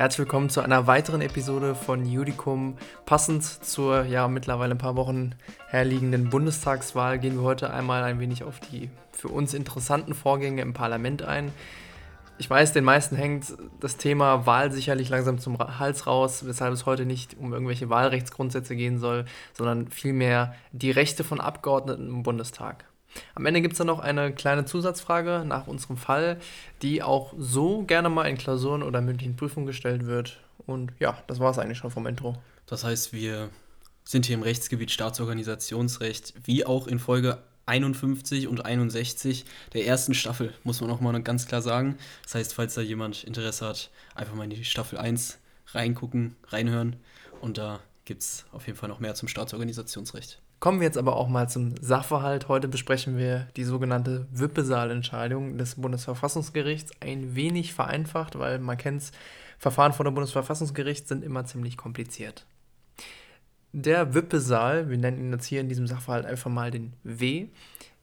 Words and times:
Herzlich 0.00 0.20
willkommen 0.20 0.48
zu 0.48 0.62
einer 0.62 0.86
weiteren 0.86 1.20
Episode 1.20 1.74
von 1.74 2.06
Judicum. 2.06 2.78
Passend 3.04 3.44
zur 3.44 4.06
ja 4.06 4.28
mittlerweile 4.28 4.74
ein 4.74 4.78
paar 4.78 4.96
Wochen 4.96 5.34
herliegenden 5.68 6.30
Bundestagswahl 6.30 7.18
gehen 7.18 7.36
wir 7.36 7.42
heute 7.42 7.70
einmal 7.70 8.02
ein 8.04 8.18
wenig 8.18 8.42
auf 8.42 8.60
die 8.60 8.88
für 9.12 9.28
uns 9.28 9.52
interessanten 9.52 10.14
Vorgänge 10.14 10.62
im 10.62 10.72
Parlament 10.72 11.20
ein. 11.20 11.52
Ich 12.38 12.48
weiß, 12.48 12.72
den 12.72 12.84
meisten 12.84 13.14
hängt 13.14 13.52
das 13.80 13.98
Thema 13.98 14.46
Wahl 14.46 14.72
sicherlich 14.72 15.10
langsam 15.10 15.38
zum 15.38 15.58
Hals 15.58 16.06
raus, 16.06 16.46
weshalb 16.46 16.72
es 16.72 16.86
heute 16.86 17.04
nicht 17.04 17.36
um 17.38 17.52
irgendwelche 17.52 17.90
Wahlrechtsgrundsätze 17.90 18.76
gehen 18.76 18.98
soll, 18.98 19.26
sondern 19.52 19.88
vielmehr 19.88 20.54
die 20.72 20.92
Rechte 20.92 21.24
von 21.24 21.42
Abgeordneten 21.42 22.08
im 22.08 22.22
Bundestag. 22.22 22.86
Am 23.34 23.46
Ende 23.46 23.60
gibt 23.60 23.72
es 23.72 23.78
dann 23.78 23.86
noch 23.86 23.98
eine 23.98 24.32
kleine 24.32 24.64
Zusatzfrage 24.64 25.44
nach 25.46 25.66
unserem 25.66 25.96
Fall, 25.96 26.38
die 26.82 27.02
auch 27.02 27.34
so 27.38 27.82
gerne 27.82 28.08
mal 28.08 28.24
in 28.24 28.38
Klausuren 28.38 28.82
oder 28.82 29.00
mündlichen 29.00 29.36
Prüfungen 29.36 29.66
gestellt 29.66 30.06
wird. 30.06 30.38
Und 30.66 30.92
ja, 30.98 31.22
das 31.26 31.40
war 31.40 31.50
es 31.50 31.58
eigentlich 31.58 31.78
schon 31.78 31.90
vom 31.90 32.06
Intro. 32.06 32.36
Das 32.66 32.84
heißt, 32.84 33.12
wir 33.12 33.50
sind 34.04 34.26
hier 34.26 34.34
im 34.34 34.42
Rechtsgebiet 34.42 34.90
Staatsorganisationsrecht, 34.90 36.34
wie 36.44 36.64
auch 36.64 36.86
in 36.86 36.98
Folge 36.98 37.38
51 37.66 38.48
und 38.48 38.64
61 38.64 39.44
der 39.72 39.86
ersten 39.86 40.14
Staffel, 40.14 40.52
muss 40.64 40.80
man 40.80 40.90
auch 40.90 41.00
mal 41.00 41.20
ganz 41.22 41.46
klar 41.46 41.62
sagen. 41.62 41.96
Das 42.24 42.34
heißt, 42.34 42.54
falls 42.54 42.74
da 42.74 42.80
jemand 42.80 43.24
Interesse 43.24 43.66
hat, 43.66 43.90
einfach 44.14 44.34
mal 44.34 44.44
in 44.44 44.50
die 44.50 44.64
Staffel 44.64 44.98
1 44.98 45.38
reingucken, 45.68 46.36
reinhören. 46.48 46.96
Und 47.40 47.58
da 47.58 47.80
gibt 48.04 48.22
es 48.22 48.44
auf 48.52 48.66
jeden 48.66 48.78
Fall 48.78 48.88
noch 48.88 48.98
mehr 48.98 49.14
zum 49.14 49.28
Staatsorganisationsrecht. 49.28 50.40
Kommen 50.60 50.80
wir 50.80 50.86
jetzt 50.86 50.98
aber 50.98 51.16
auch 51.16 51.28
mal 51.28 51.48
zum 51.48 51.74
Sachverhalt. 51.80 52.48
Heute 52.48 52.68
besprechen 52.68 53.16
wir 53.16 53.48
die 53.56 53.64
sogenannte 53.64 54.26
Wippesaalentscheidung 54.30 55.56
des 55.56 55.76
Bundesverfassungsgerichts. 55.76 56.92
Ein 57.00 57.34
wenig 57.34 57.72
vereinfacht, 57.72 58.38
weil 58.38 58.58
man 58.58 58.76
kennt 58.76 59.00
es, 59.00 59.12
Verfahren 59.58 59.94
vor 59.94 60.04
dem 60.04 60.14
Bundesverfassungsgericht 60.14 61.08
sind 61.08 61.24
immer 61.24 61.46
ziemlich 61.46 61.78
kompliziert. 61.78 62.44
Der 63.72 64.12
Wippesaal, 64.12 64.90
wir 64.90 64.98
nennen 64.98 65.18
ihn 65.18 65.32
jetzt 65.32 65.46
hier 65.46 65.62
in 65.62 65.70
diesem 65.70 65.86
Sachverhalt 65.86 66.26
einfach 66.26 66.50
mal 66.50 66.70
den 66.70 66.92
W, 67.04 67.48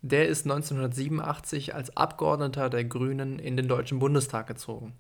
der 0.02 0.28
ist 0.28 0.46
1987 0.46 1.76
als 1.76 1.96
Abgeordneter 1.96 2.72
der 2.72 2.86
Grünen 2.86 3.38
in 3.38 3.56
den 3.56 3.68
Deutschen 3.68 4.00
Bundestag 4.00 4.48
gezogen. 4.48 4.94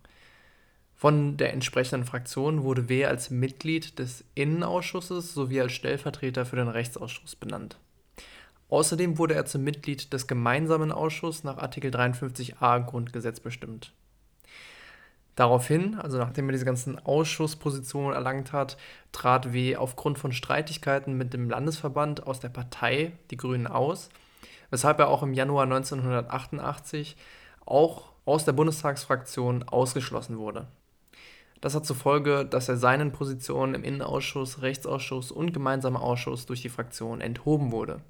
Von 1.00 1.38
der 1.38 1.53
entsprechenden 1.53 2.08
Fraktion 2.08 2.64
wurde 2.64 2.90
W. 2.90 3.06
als 3.06 3.30
Mitglied 3.30 4.00
des 4.00 4.23
Innenausschusses 4.34 5.31
sowie 5.36 5.62
als 5.62 5.73
Stellvertreter 5.73 6.44
für 6.44 6.56
den 6.56 6.70
Rechtsausschuss 6.70 7.36
benannt. 7.36 7.78
Außerdem 8.70 9.20
wurde 9.20 9.36
er 9.36 9.45
zum 9.45 9.64
Mitglied 9.64 10.12
des 10.12 10.26
Gemeinsamen 10.26 10.92
Ausschusses 10.92 11.44
nach 11.44 11.59
Artikel 11.59 11.92
53a 11.92 12.84
Grundgesetz 12.84 13.39
bestimmt. 13.39 13.94
Daraufhin, 15.36 16.00
also 16.00 16.17
nachdem 16.17 16.50
er 16.50 16.54
diese 16.54 16.66
ganzen 16.66 16.98
Ausschusspositionen 16.98 18.14
erlangt 18.14 18.52
hat, 18.52 18.76
trat 19.11 19.54
W. 19.54 19.76
aufgrund 19.76 20.17
von 20.17 20.32
Streitigkeiten 20.32 21.16
mit 21.16 21.32
dem 21.32 21.48
Landesverband 21.48 22.26
aus 22.26 22.39
der 22.39 22.50
Partei 22.50 23.11
Die 23.30 23.38
Grünen 23.38 23.67
aus, 23.67 24.09
weshalb 24.72 24.98
er 24.98 25.09
auch 25.09 25.22
im 25.22 25.36
Januar 25.36 25.66
1988 25.66 27.16
auch 27.67 28.14
aus 28.26 28.45
der 28.45 28.54
Bundestagsfraktion 28.54 29.61
ausgeschlossen 29.61 30.39
wurde. 30.39 30.66
Das 31.61 31.75
hat 31.75 31.86
zur 31.86 31.95
Folge, 31.95 32.45
dass 32.45 32.69
er 32.69 32.77
seinen 32.77 33.11
Positionen 33.11 33.73
im 33.73 33.83
Innenausschuss, 33.83 34.61
Rechtsausschuss 34.61 35.31
und 35.31 35.53
gemeinsamer 35.53 36.02
Ausschuss 36.02 36.45
durch 36.45 36.61
die 36.61 36.69
Fraktion 36.69 37.22
enthoben 37.22 37.72
wurde. 37.72 38.02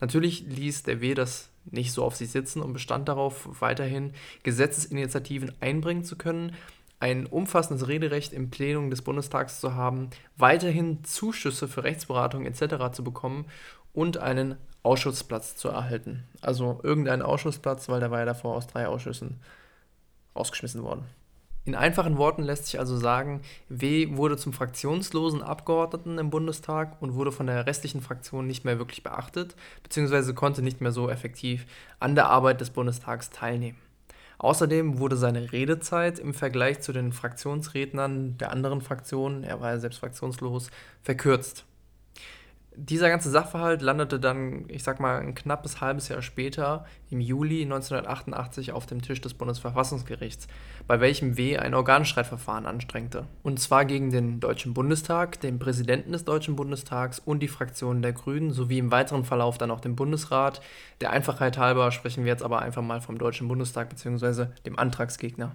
Natürlich 0.00 0.46
ließ 0.46 0.84
der 0.84 1.00
W 1.00 1.14
das 1.14 1.50
nicht 1.66 1.92
so 1.92 2.04
auf 2.04 2.16
sich 2.16 2.30
sitzen 2.30 2.62
und 2.62 2.72
bestand 2.72 3.08
darauf, 3.08 3.48
weiterhin 3.60 4.12
Gesetzesinitiativen 4.42 5.52
einbringen 5.60 6.04
zu 6.04 6.16
können, 6.16 6.56
ein 7.00 7.26
umfassendes 7.26 7.88
Rederecht 7.88 8.32
im 8.32 8.50
Plenum 8.50 8.90
des 8.90 9.02
Bundestags 9.02 9.60
zu 9.60 9.74
haben, 9.74 10.10
weiterhin 10.36 11.04
Zuschüsse 11.04 11.68
für 11.68 11.84
Rechtsberatung 11.84 12.46
etc. 12.46 12.92
zu 12.92 13.04
bekommen 13.04 13.46
und 13.92 14.18
einen 14.18 14.56
Ausschussplatz 14.82 15.56
zu 15.56 15.68
erhalten. 15.68 16.24
Also 16.40 16.80
irgendeinen 16.82 17.22
Ausschussplatz, 17.22 17.88
weil 17.88 18.00
der 18.00 18.10
war 18.10 18.20
ja 18.20 18.26
davor 18.26 18.54
aus 18.56 18.66
drei 18.66 18.86
Ausschüssen 18.86 19.40
ausgeschmissen 20.32 20.82
worden. 20.82 21.04
In 21.66 21.74
einfachen 21.74 22.16
Worten 22.16 22.42
lässt 22.42 22.66
sich 22.66 22.78
also 22.78 22.96
sagen, 22.96 23.42
W 23.68 24.16
wurde 24.16 24.38
zum 24.38 24.54
fraktionslosen 24.54 25.42
Abgeordneten 25.42 26.18
im 26.18 26.30
Bundestag 26.30 27.00
und 27.02 27.14
wurde 27.14 27.32
von 27.32 27.46
der 27.46 27.66
restlichen 27.66 28.00
Fraktion 28.00 28.46
nicht 28.46 28.64
mehr 28.64 28.78
wirklich 28.78 29.02
beachtet, 29.02 29.56
beziehungsweise 29.82 30.32
konnte 30.32 30.62
nicht 30.62 30.80
mehr 30.80 30.92
so 30.92 31.10
effektiv 31.10 31.66
an 31.98 32.14
der 32.14 32.30
Arbeit 32.30 32.62
des 32.62 32.70
Bundestags 32.70 33.28
teilnehmen. 33.28 33.78
Außerdem 34.38 34.98
wurde 34.98 35.16
seine 35.16 35.52
Redezeit 35.52 36.18
im 36.18 36.32
Vergleich 36.32 36.80
zu 36.80 36.92
den 36.92 37.12
Fraktionsrednern 37.12 38.38
der 38.38 38.52
anderen 38.52 38.80
Fraktionen, 38.80 39.44
er 39.44 39.60
war 39.60 39.72
ja 39.72 39.78
selbst 39.78 39.98
fraktionslos, 39.98 40.70
verkürzt 41.02 41.66
dieser 42.80 43.10
ganze 43.10 43.30
Sachverhalt 43.30 43.82
landete 43.82 44.18
dann, 44.18 44.64
ich 44.68 44.82
sag 44.82 45.00
mal, 45.00 45.20
ein 45.20 45.34
knappes 45.34 45.80
halbes 45.80 46.08
Jahr 46.08 46.22
später, 46.22 46.86
im 47.10 47.20
Juli 47.20 47.62
1988, 47.62 48.72
auf 48.72 48.86
dem 48.86 49.02
Tisch 49.02 49.20
des 49.20 49.34
Bundesverfassungsgerichts, 49.34 50.48
bei 50.86 51.00
welchem 51.00 51.36
W. 51.36 51.58
ein 51.58 51.74
Organstreitverfahren 51.74 52.66
anstrengte. 52.66 53.26
Und 53.42 53.60
zwar 53.60 53.84
gegen 53.84 54.10
den 54.10 54.40
Deutschen 54.40 54.72
Bundestag, 54.72 55.40
den 55.40 55.58
Präsidenten 55.58 56.12
des 56.12 56.24
Deutschen 56.24 56.56
Bundestags 56.56 57.18
und 57.18 57.40
die 57.40 57.48
Fraktionen 57.48 58.02
der 58.02 58.12
Grünen 58.12 58.52
sowie 58.52 58.78
im 58.78 58.90
weiteren 58.90 59.24
Verlauf 59.24 59.58
dann 59.58 59.70
auch 59.70 59.80
den 59.80 59.96
Bundesrat. 59.96 60.62
Der 61.00 61.10
Einfachheit 61.10 61.58
halber 61.58 61.92
sprechen 61.92 62.24
wir 62.24 62.32
jetzt 62.32 62.42
aber 62.42 62.62
einfach 62.62 62.82
mal 62.82 63.00
vom 63.00 63.18
Deutschen 63.18 63.48
Bundestag 63.48 63.90
bzw. 63.90 64.46
dem 64.64 64.78
Antragsgegner. 64.78 65.54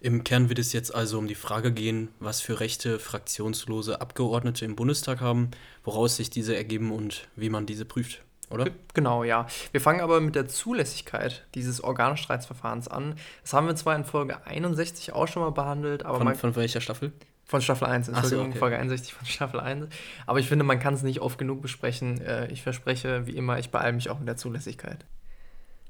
Im 0.00 0.22
Kern 0.22 0.48
wird 0.48 0.60
es 0.60 0.72
jetzt 0.72 0.94
also 0.94 1.18
um 1.18 1.26
die 1.26 1.34
Frage 1.34 1.72
gehen, 1.72 2.08
was 2.20 2.40
für 2.40 2.60
Rechte 2.60 3.00
fraktionslose 3.00 4.00
Abgeordnete 4.00 4.64
im 4.64 4.76
Bundestag 4.76 5.20
haben, 5.20 5.50
woraus 5.82 6.16
sich 6.16 6.30
diese 6.30 6.56
ergeben 6.56 6.92
und 6.92 7.26
wie 7.34 7.50
man 7.50 7.66
diese 7.66 7.84
prüft, 7.84 8.22
oder? 8.48 8.66
Genau, 8.94 9.24
ja. 9.24 9.46
Wir 9.72 9.80
fangen 9.80 10.00
aber 10.00 10.20
mit 10.20 10.36
der 10.36 10.46
Zulässigkeit 10.46 11.46
dieses 11.56 11.82
Organstreitsverfahrens 11.82 12.86
an. 12.86 13.16
Das 13.42 13.52
haben 13.52 13.66
wir 13.66 13.74
zwar 13.74 13.96
in 13.96 14.04
Folge 14.04 14.46
61 14.46 15.12
auch 15.12 15.26
schon 15.26 15.42
mal 15.42 15.50
behandelt, 15.50 16.04
aber. 16.04 16.18
Von, 16.18 16.34
von 16.36 16.56
welcher 16.56 16.80
Staffel? 16.80 17.12
Von 17.44 17.62
Staffel 17.62 17.88
1, 17.88 18.08
Entschuldigung, 18.08 18.44
so, 18.44 18.50
okay. 18.50 18.58
Folge 18.58 18.78
61 18.78 19.14
von 19.14 19.26
Staffel 19.26 19.58
1. 19.58 19.86
Aber 20.26 20.38
ich 20.38 20.48
finde, 20.48 20.64
man 20.64 20.78
kann 20.78 20.94
es 20.94 21.02
nicht 21.02 21.20
oft 21.20 21.38
genug 21.38 21.62
besprechen. 21.62 22.20
Äh, 22.20 22.52
ich 22.52 22.62
verspreche, 22.62 23.26
wie 23.26 23.36
immer, 23.36 23.58
ich 23.58 23.70
beeile 23.70 23.94
mich 23.94 24.10
auch 24.10 24.18
mit 24.18 24.28
der 24.28 24.36
Zulässigkeit. 24.36 25.06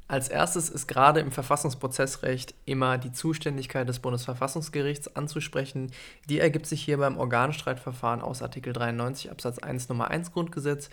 Als 0.09 0.29
erstes 0.29 0.71
ist 0.71 0.87
gerade 0.87 1.21
im 1.21 1.31
Verfassungsprozessrecht 1.31 2.55
immer 2.65 2.97
die 2.97 3.13
Zuständigkeit 3.13 3.87
des 3.87 3.99
Bundesverfassungsgerichts 3.99 5.15
anzusprechen. 5.15 5.93
Die 6.31 6.41
ergibt 6.41 6.65
sich 6.65 6.83
hier 6.83 6.97
beim 6.97 7.19
Organstreitverfahren 7.19 8.23
aus 8.23 8.41
Artikel 8.41 8.73
93 8.73 9.31
Absatz 9.31 9.59
1 9.59 9.91
Nummer 9.91 10.11
1 10.11 10.33
Grundgesetz 10.33 10.89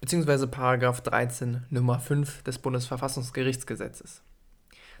bzw. 0.00 0.46
Paragraph 0.46 1.00
13 1.00 1.64
Nummer 1.68 1.98
5 1.98 2.44
des 2.44 2.58
Bundesverfassungsgerichtsgesetzes. 2.58 4.22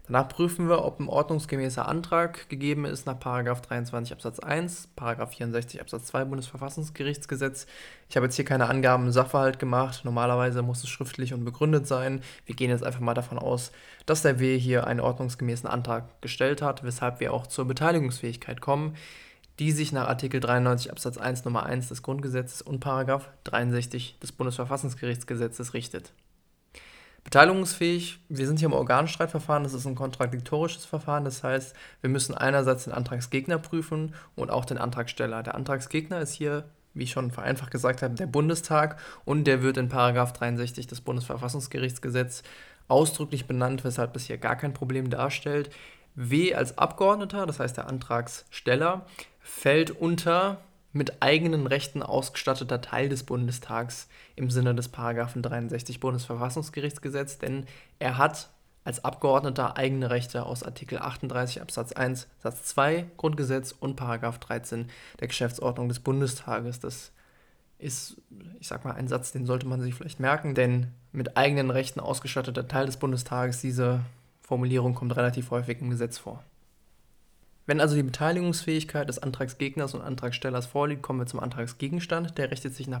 Danach 0.06 0.28
prüfen 0.28 0.68
wir, 0.68 0.84
ob 0.84 1.00
ein 1.00 1.08
ordnungsgemäßer 1.08 1.88
Antrag 1.88 2.50
gegeben 2.50 2.84
ist 2.84 3.06
nach 3.06 3.18
23 3.18 4.12
Absatz 4.12 4.38
1, 4.38 4.90
64 4.98 5.80
Absatz 5.80 6.06
2 6.08 6.26
Bundesverfassungsgerichtsgesetz. 6.26 7.66
Ich 8.10 8.16
habe 8.16 8.26
jetzt 8.26 8.36
hier 8.36 8.44
keine 8.44 8.68
Angaben 8.68 9.06
im 9.06 9.12
Sachverhalt 9.12 9.58
gemacht. 9.58 10.04
Normalerweise 10.04 10.60
muss 10.60 10.84
es 10.84 10.90
schriftlich 10.90 11.32
und 11.32 11.46
begründet 11.46 11.86
sein. 11.86 12.20
Wir 12.44 12.54
gehen 12.54 12.68
jetzt 12.68 12.84
einfach 12.84 13.00
mal 13.00 13.14
davon 13.14 13.38
aus, 13.38 13.72
dass 14.04 14.20
der 14.20 14.40
W 14.40 14.58
hier 14.58 14.86
einen 14.86 15.00
ordnungsgemäßen 15.00 15.70
Antrag 15.70 16.20
gestellt 16.20 16.60
hat, 16.60 16.84
weshalb 16.84 17.20
wir 17.20 17.32
auch 17.32 17.46
zur 17.46 17.64
Beteiligungsfähigkeit 17.64 18.60
kommen, 18.60 18.96
die 19.58 19.72
sich 19.72 19.90
nach 19.90 20.06
Artikel 20.06 20.38
93 20.38 20.90
Absatz 20.90 21.16
1 21.16 21.46
Nummer 21.46 21.64
1 21.64 21.88
des 21.88 22.02
Grundgesetzes 22.02 22.60
und 22.60 22.80
Paragraph 22.80 23.30
63 23.44 24.18
des 24.18 24.32
Bundesverfassungsgerichtsgesetzes 24.32 25.72
richtet. 25.72 26.12
Beteiligungsfähig, 27.24 28.20
wir 28.28 28.46
sind 28.46 28.58
hier 28.58 28.66
im 28.66 28.74
Organstreitverfahren, 28.74 29.64
das 29.64 29.72
ist 29.72 29.86
ein 29.86 29.94
kontradiktorisches 29.94 30.84
Verfahren, 30.84 31.24
das 31.24 31.42
heißt, 31.42 31.74
wir 32.02 32.10
müssen 32.10 32.34
einerseits 32.34 32.84
den 32.84 32.92
Antragsgegner 32.92 33.58
prüfen 33.58 34.14
und 34.36 34.50
auch 34.50 34.66
den 34.66 34.78
Antragsteller. 34.78 35.42
Der 35.42 35.54
Antragsgegner 35.54 36.20
ist 36.20 36.34
hier, 36.34 36.64
wie 36.92 37.04
ich 37.04 37.10
schon 37.10 37.30
vereinfacht 37.30 37.70
gesagt 37.70 38.02
habe, 38.02 38.14
der 38.14 38.26
Bundestag 38.26 39.00
und 39.24 39.44
der 39.44 39.62
wird 39.62 39.78
in 39.78 39.88
Paragraph 39.88 40.34
63 40.34 40.86
des 40.86 41.00
Bundesverfassungsgerichtsgesetzes 41.00 42.42
ausdrücklich 42.88 43.46
benannt, 43.46 43.84
weshalb 43.84 44.14
es 44.16 44.26
hier 44.26 44.38
gar 44.38 44.56
kein 44.56 44.74
Problem 44.74 45.08
darstellt. 45.08 45.70
W 46.14 46.54
als 46.54 46.78
Abgeordneter, 46.78 47.46
das 47.46 47.58
heißt 47.58 47.78
der 47.78 47.88
Antragssteller, 47.88 49.06
fällt 49.40 49.90
unter 49.90 50.60
mit 50.94 51.22
eigenen 51.22 51.66
Rechten 51.66 52.02
ausgestatteter 52.02 52.80
Teil 52.80 53.08
des 53.08 53.24
Bundestags 53.24 54.08
im 54.36 54.48
Sinne 54.48 54.74
des 54.74 54.88
Paragraphen 54.88 55.42
63 55.42 56.00
Bundesverfassungsgerichtsgesetz, 56.00 57.38
denn 57.38 57.66
er 57.98 58.16
hat 58.16 58.48
als 58.84 59.04
Abgeordneter 59.04 59.76
eigene 59.76 60.10
Rechte 60.10 60.46
aus 60.46 60.62
Artikel 60.62 60.98
38 60.98 61.60
Absatz 61.60 61.92
1 61.92 62.28
Satz 62.38 62.62
2 62.64 63.06
Grundgesetz 63.16 63.72
und 63.72 63.96
Paragraph 63.96 64.38
13 64.38 64.88
der 65.20 65.28
Geschäftsordnung 65.28 65.88
des 65.88 66.00
Bundestages. 66.00 66.80
Das 66.80 67.10
ist, 67.78 68.16
ich 68.60 68.68
sag 68.68 68.84
mal, 68.84 68.92
ein 68.92 69.08
Satz, 69.08 69.32
den 69.32 69.46
sollte 69.46 69.66
man 69.66 69.80
sich 69.80 69.94
vielleicht 69.94 70.20
merken, 70.20 70.54
denn 70.54 70.88
mit 71.12 71.36
eigenen 71.36 71.70
Rechten 71.70 71.98
ausgestatteter 71.98 72.68
Teil 72.68 72.86
des 72.86 72.98
Bundestages, 72.98 73.60
diese 73.60 74.00
Formulierung 74.42 74.94
kommt 74.94 75.16
relativ 75.16 75.50
häufig 75.50 75.80
im 75.80 75.90
Gesetz 75.90 76.18
vor. 76.18 76.44
Wenn 77.66 77.80
also 77.80 77.96
die 77.96 78.02
Beteiligungsfähigkeit 78.02 79.08
des 79.08 79.18
Antragsgegners 79.18 79.94
und 79.94 80.02
Antragstellers 80.02 80.66
vorliegt, 80.66 81.00
kommen 81.02 81.20
wir 81.20 81.26
zum 81.26 81.40
Antragsgegenstand. 81.40 82.36
Der 82.36 82.50
richtet 82.50 82.74
sich 82.74 82.88
nach 82.88 83.00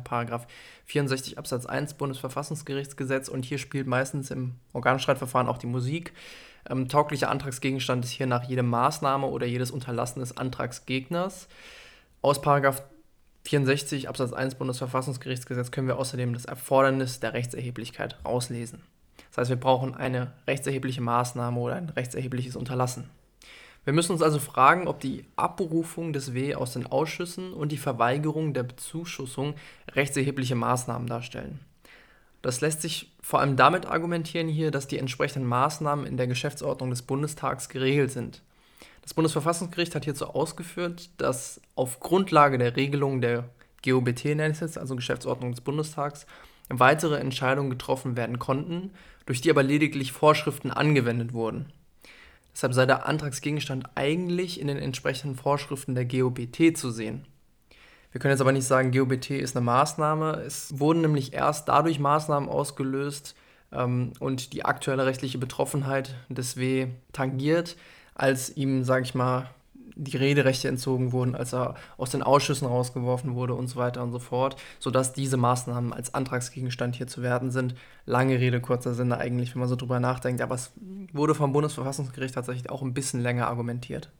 64 0.86 1.36
Absatz 1.36 1.66
1 1.66 1.94
Bundesverfassungsgerichtsgesetz 1.94 3.28
und 3.28 3.44
hier 3.44 3.58
spielt 3.58 3.86
meistens 3.86 4.30
im 4.30 4.54
Organstreitverfahren 4.72 5.48
auch 5.48 5.58
die 5.58 5.66
Musik. 5.66 6.14
Ähm, 6.68 6.88
tauglicher 6.88 7.30
Antragsgegenstand 7.30 8.06
ist 8.06 8.12
hier 8.12 8.26
nach 8.26 8.44
jede 8.44 8.62
Maßnahme 8.62 9.26
oder 9.26 9.44
jedes 9.44 9.70
Unterlassen 9.70 10.20
des 10.20 10.36
Antragsgegners. 10.36 11.46
Aus 12.22 12.40
64 13.44 14.08
Absatz 14.08 14.32
1 14.32 14.54
Bundesverfassungsgerichtsgesetz 14.54 15.72
können 15.72 15.88
wir 15.88 15.98
außerdem 15.98 16.32
das 16.32 16.46
Erfordernis 16.46 17.20
der 17.20 17.34
Rechtserheblichkeit 17.34 18.16
rauslesen. 18.24 18.80
Das 19.28 19.38
heißt, 19.38 19.50
wir 19.50 19.56
brauchen 19.56 19.94
eine 19.94 20.32
rechtserhebliche 20.46 21.02
Maßnahme 21.02 21.60
oder 21.60 21.74
ein 21.74 21.90
rechtserhebliches 21.90 22.56
Unterlassen. 22.56 23.10
Wir 23.84 23.92
müssen 23.92 24.12
uns 24.12 24.22
also 24.22 24.38
fragen, 24.38 24.88
ob 24.88 25.00
die 25.00 25.26
Abberufung 25.36 26.12
des 26.12 26.32
W 26.32 26.54
aus 26.54 26.72
den 26.72 26.86
Ausschüssen 26.86 27.52
und 27.52 27.70
die 27.70 27.76
Verweigerung 27.76 28.54
der 28.54 28.62
Bezuschussung 28.62 29.54
rechtserhebliche 29.92 30.54
Maßnahmen 30.54 31.06
darstellen. 31.06 31.60
Das 32.40 32.60
lässt 32.60 32.82
sich 32.82 33.12
vor 33.22 33.40
allem 33.40 33.56
damit 33.56 33.86
argumentieren 33.86 34.48
hier, 34.48 34.70
dass 34.70 34.86
die 34.86 34.98
entsprechenden 34.98 35.48
Maßnahmen 35.48 36.06
in 36.06 36.16
der 36.16 36.26
Geschäftsordnung 36.26 36.90
des 36.90 37.02
Bundestags 37.02 37.68
geregelt 37.68 38.10
sind. 38.10 38.42
Das 39.02 39.14
Bundesverfassungsgericht 39.14 39.94
hat 39.94 40.04
hierzu 40.04 40.26
ausgeführt, 40.26 41.10
dass 41.18 41.60
auf 41.74 42.00
Grundlage 42.00 42.56
der 42.56 42.76
Regelung 42.76 43.20
der 43.20 43.48
GOBT, 43.84 44.40
also 44.76 44.96
Geschäftsordnung 44.96 45.52
des 45.52 45.60
Bundestags, 45.60 46.26
weitere 46.70 47.18
Entscheidungen 47.18 47.70
getroffen 47.70 48.16
werden 48.16 48.38
konnten, 48.38 48.90
durch 49.26 49.42
die 49.42 49.50
aber 49.50 49.62
lediglich 49.62 50.12
Vorschriften 50.12 50.70
angewendet 50.70 51.34
wurden. 51.34 51.72
Deshalb 52.54 52.72
sei 52.72 52.86
der 52.86 53.06
Antragsgegenstand 53.06 53.84
eigentlich 53.96 54.60
in 54.60 54.68
den 54.68 54.78
entsprechenden 54.78 55.36
Vorschriften 55.36 55.94
der 55.94 56.06
GOBT 56.06 56.76
zu 56.76 56.90
sehen. 56.90 57.26
Wir 58.12 58.20
können 58.20 58.30
jetzt 58.30 58.40
aber 58.40 58.52
nicht 58.52 58.66
sagen, 58.66 58.92
GOBT 58.92 59.30
ist 59.30 59.56
eine 59.56 59.64
Maßnahme. 59.64 60.42
Es 60.46 60.78
wurden 60.78 61.00
nämlich 61.00 61.32
erst 61.32 61.68
dadurch 61.68 61.98
Maßnahmen 61.98 62.48
ausgelöst 62.48 63.34
ähm, 63.72 64.12
und 64.20 64.52
die 64.52 64.64
aktuelle 64.64 65.04
rechtliche 65.04 65.38
Betroffenheit 65.38 66.14
des 66.28 66.56
W 66.56 66.86
tangiert, 67.12 67.76
als 68.14 68.56
ihm, 68.56 68.84
sage 68.84 69.04
ich 69.04 69.16
mal, 69.16 69.50
die 69.96 70.16
Rederechte 70.16 70.68
entzogen 70.68 71.12
wurden, 71.12 71.34
als 71.34 71.52
er 71.54 71.74
aus 71.96 72.10
den 72.10 72.22
Ausschüssen 72.22 72.66
rausgeworfen 72.66 73.34
wurde 73.34 73.54
und 73.54 73.68
so 73.68 73.76
weiter 73.76 74.02
und 74.02 74.12
so 74.12 74.18
fort, 74.18 74.56
sodass 74.78 75.12
diese 75.12 75.36
Maßnahmen 75.36 75.92
als 75.92 76.14
Antragsgegenstand 76.14 76.96
hier 76.96 77.06
zu 77.06 77.22
werden 77.22 77.50
sind. 77.50 77.74
Lange 78.06 78.38
Rede, 78.38 78.60
kurzer 78.60 78.94
Sinne 78.94 79.18
eigentlich, 79.18 79.54
wenn 79.54 79.60
man 79.60 79.68
so 79.68 79.76
drüber 79.76 80.00
nachdenkt, 80.00 80.40
aber 80.42 80.54
es 80.54 80.72
wurde 81.12 81.34
vom 81.34 81.52
Bundesverfassungsgericht 81.52 82.34
tatsächlich 82.34 82.70
auch 82.70 82.82
ein 82.82 82.94
bisschen 82.94 83.20
länger 83.20 83.46
argumentiert. 83.46 84.10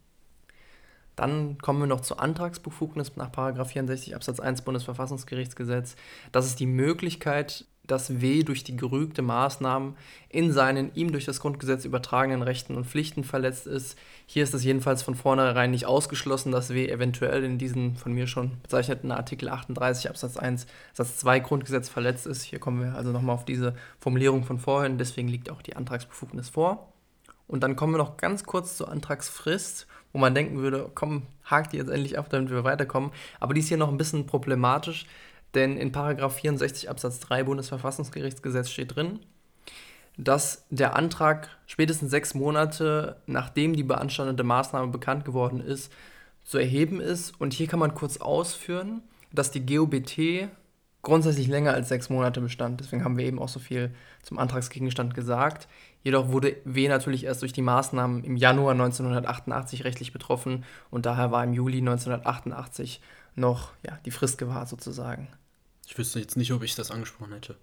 Dann 1.16 1.58
kommen 1.58 1.80
wir 1.80 1.86
noch 1.86 2.00
zur 2.00 2.20
Antragsbefugnis 2.20 3.12
nach 3.16 3.30
64 3.32 4.16
Absatz 4.16 4.40
1 4.40 4.62
Bundesverfassungsgerichtsgesetz. 4.62 5.94
Das 6.32 6.46
ist 6.46 6.58
die 6.58 6.66
Möglichkeit, 6.66 7.66
dass 7.86 8.20
W 8.20 8.42
durch 8.42 8.64
die 8.64 8.76
gerügte 8.76 9.22
Maßnahmen 9.22 9.94
in 10.28 10.52
seinen 10.52 10.94
ihm 10.94 11.12
durch 11.12 11.24
das 11.24 11.40
Grundgesetz 11.40 11.84
übertragenen 11.84 12.42
Rechten 12.42 12.76
und 12.76 12.86
Pflichten 12.86 13.24
verletzt 13.24 13.66
ist. 13.66 13.98
Hier 14.26 14.42
ist 14.42 14.54
es 14.54 14.64
jedenfalls 14.64 15.02
von 15.02 15.14
vornherein 15.14 15.70
nicht 15.70 15.86
ausgeschlossen, 15.86 16.52
dass 16.52 16.70
W 16.70 16.88
eventuell 16.88 17.44
in 17.44 17.58
diesen 17.58 17.96
von 17.96 18.12
mir 18.12 18.26
schon 18.26 18.52
bezeichneten 18.62 19.12
Artikel 19.12 19.48
38 19.48 20.08
Absatz 20.08 20.36
1 20.36 20.66
Satz 20.92 21.18
2 21.18 21.40
Grundgesetz 21.40 21.88
verletzt 21.88 22.26
ist. 22.26 22.42
Hier 22.42 22.58
kommen 22.58 22.82
wir 22.82 22.94
also 22.94 23.10
nochmal 23.12 23.34
auf 23.34 23.44
diese 23.44 23.74
Formulierung 24.00 24.44
von 24.44 24.58
vorhin, 24.58 24.98
deswegen 24.98 25.28
liegt 25.28 25.50
auch 25.50 25.62
die 25.62 25.76
Antragsbefugnis 25.76 26.48
vor. 26.48 26.88
Und 27.46 27.62
dann 27.62 27.76
kommen 27.76 27.92
wir 27.92 27.98
noch 27.98 28.16
ganz 28.16 28.44
kurz 28.44 28.78
zur 28.78 28.90
Antragsfrist, 28.90 29.86
wo 30.12 30.18
man 30.18 30.34
denken 30.34 30.58
würde, 30.58 30.90
komm, 30.94 31.24
hakt 31.44 31.72
die 31.72 31.76
jetzt 31.76 31.90
endlich 31.90 32.18
ab, 32.18 32.30
damit 32.30 32.50
wir 32.50 32.64
weiterkommen. 32.64 33.10
Aber 33.40 33.52
die 33.52 33.60
ist 33.60 33.68
hier 33.68 33.76
noch 33.76 33.90
ein 33.90 33.98
bisschen 33.98 34.26
problematisch, 34.26 35.06
denn 35.54 35.76
in 35.76 35.92
64 35.92 36.90
Absatz 36.90 37.20
3 37.20 37.44
Bundesverfassungsgerichtsgesetz 37.44 38.70
steht 38.70 38.96
drin, 38.96 39.20
dass 40.16 40.64
der 40.70 40.96
Antrag 40.96 41.48
spätestens 41.66 42.10
sechs 42.10 42.34
Monate 42.34 43.16
nachdem 43.26 43.74
die 43.74 43.82
beanstandete 43.82 44.44
Maßnahme 44.44 44.88
bekannt 44.88 45.24
geworden 45.24 45.60
ist, 45.60 45.92
zu 46.44 46.58
erheben 46.58 47.00
ist. 47.00 47.38
Und 47.40 47.52
hier 47.52 47.66
kann 47.66 47.80
man 47.80 47.94
kurz 47.94 48.18
ausführen, 48.18 49.02
dass 49.32 49.50
die 49.50 49.64
GOBT 49.64 50.48
grundsätzlich 51.02 51.48
länger 51.48 51.72
als 51.72 51.88
sechs 51.88 52.08
Monate 52.08 52.40
bestand. 52.40 52.80
Deswegen 52.80 53.04
haben 53.04 53.18
wir 53.18 53.26
eben 53.26 53.38
auch 53.38 53.48
so 53.48 53.60
viel 53.60 53.94
zum 54.22 54.38
Antragsgegenstand 54.38 55.14
gesagt. 55.14 55.68
Jedoch 56.02 56.30
wurde 56.30 56.56
W 56.64 56.88
natürlich 56.88 57.24
erst 57.24 57.42
durch 57.42 57.52
die 57.52 57.62
Maßnahmen 57.62 58.24
im 58.24 58.36
Januar 58.36 58.72
1988 58.72 59.84
rechtlich 59.84 60.12
betroffen 60.12 60.64
und 60.90 61.06
daher 61.06 61.30
war 61.30 61.44
im 61.44 61.52
Juli 61.52 61.78
1988 61.78 63.00
noch 63.36 63.72
ja, 63.84 63.98
die 64.04 64.10
Frist 64.10 64.38
gewahrt 64.38 64.68
sozusagen. 64.68 65.28
Ich 65.86 65.98
wüsste 65.98 66.20
jetzt 66.20 66.36
nicht, 66.36 66.52
ob 66.52 66.62
ich 66.62 66.74
das 66.74 66.90
angesprochen 66.90 67.32
hätte. 67.32 67.56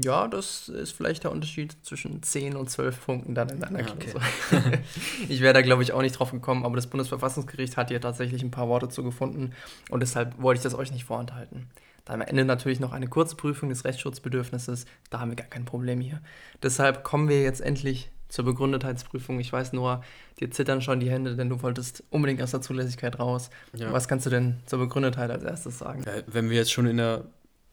Ja, 0.00 0.28
das 0.28 0.68
ist 0.68 0.92
vielleicht 0.92 1.24
der 1.24 1.32
Unterschied 1.32 1.76
zwischen 1.82 2.22
10 2.22 2.54
und 2.54 2.70
12 2.70 3.04
Punkten 3.04 3.34
dann 3.34 3.48
in 3.48 3.64
einer 3.64 3.80
ja, 3.80 3.92
okay. 3.92 4.78
ich 5.28 5.40
wäre 5.40 5.54
da, 5.54 5.60
glaube 5.60 5.82
ich, 5.82 5.92
auch 5.92 6.02
nicht 6.02 6.12
drauf 6.12 6.30
gekommen, 6.30 6.64
aber 6.64 6.76
das 6.76 6.86
Bundesverfassungsgericht 6.86 7.76
hat 7.76 7.88
hier 7.88 8.00
tatsächlich 8.00 8.42
ein 8.42 8.52
paar 8.52 8.68
Worte 8.68 8.88
zu 8.88 9.02
gefunden 9.02 9.54
und 9.90 10.00
deshalb 10.00 10.40
wollte 10.40 10.58
ich 10.58 10.62
das 10.62 10.74
euch 10.74 10.92
nicht 10.92 11.04
vorenthalten. 11.04 11.66
Da 12.04 12.14
am 12.14 12.20
Ende 12.20 12.44
natürlich 12.44 12.78
noch 12.78 12.92
eine 12.92 13.08
kurze 13.08 13.34
Prüfung 13.34 13.70
des 13.70 13.84
Rechtsschutzbedürfnisses, 13.84 14.86
da 15.10 15.18
haben 15.18 15.32
wir 15.32 15.36
gar 15.36 15.48
kein 15.48 15.64
Problem 15.64 16.00
hier. 16.00 16.22
Deshalb 16.62 17.02
kommen 17.02 17.28
wir 17.28 17.42
jetzt 17.42 17.60
endlich 17.60 18.08
zur 18.28 18.44
Begründetheitsprüfung. 18.44 19.40
Ich 19.40 19.52
weiß 19.52 19.72
nur, 19.72 20.04
dir 20.38 20.50
zittern 20.50 20.80
schon 20.80 21.00
die 21.00 21.10
Hände, 21.10 21.34
denn 21.34 21.48
du 21.48 21.60
wolltest 21.62 22.04
unbedingt 22.10 22.40
aus 22.42 22.52
der 22.52 22.60
Zulässigkeit 22.60 23.18
raus. 23.18 23.50
Ja. 23.74 23.92
Was 23.92 24.06
kannst 24.06 24.26
du 24.26 24.30
denn 24.30 24.58
zur 24.66 24.78
Begründetheit 24.78 25.30
als 25.30 25.42
erstes 25.42 25.78
sagen? 25.78 26.04
Wenn 26.26 26.50
wir 26.50 26.56
jetzt 26.56 26.72
schon 26.72 26.86
in 26.86 26.98
der 26.98 27.24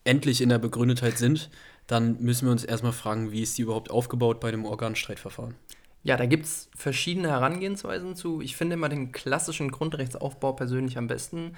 endlich 0.06 0.42
in 0.42 0.50
der 0.50 0.60
Begründetheit 0.60 1.18
sind, 1.18 1.50
dann 1.88 2.22
müssen 2.22 2.46
wir 2.48 2.52
uns 2.52 2.64
erstmal 2.64 2.94
fragen, 2.94 3.32
wie 3.32 3.42
ist 3.42 3.58
die 3.58 3.64
überhaupt 3.64 3.92
aufgebaut 3.92 4.40
bei 4.40 4.52
dem 4.52 4.66
Organstreitverfahren? 4.66 5.56
Ja, 6.04 6.18
da 6.18 6.26
gibt 6.26 6.46
es 6.46 6.70
verschiedene 6.76 7.30
Herangehensweisen 7.30 8.16
zu. 8.16 8.40
Ich 8.42 8.56
finde 8.56 8.76
immer 8.76 8.90
den 8.90 9.12
klassischen 9.12 9.72
Grundrechtsaufbau 9.72 10.54
persönlich 10.54 10.98
am 10.98 11.08
besten. 11.08 11.56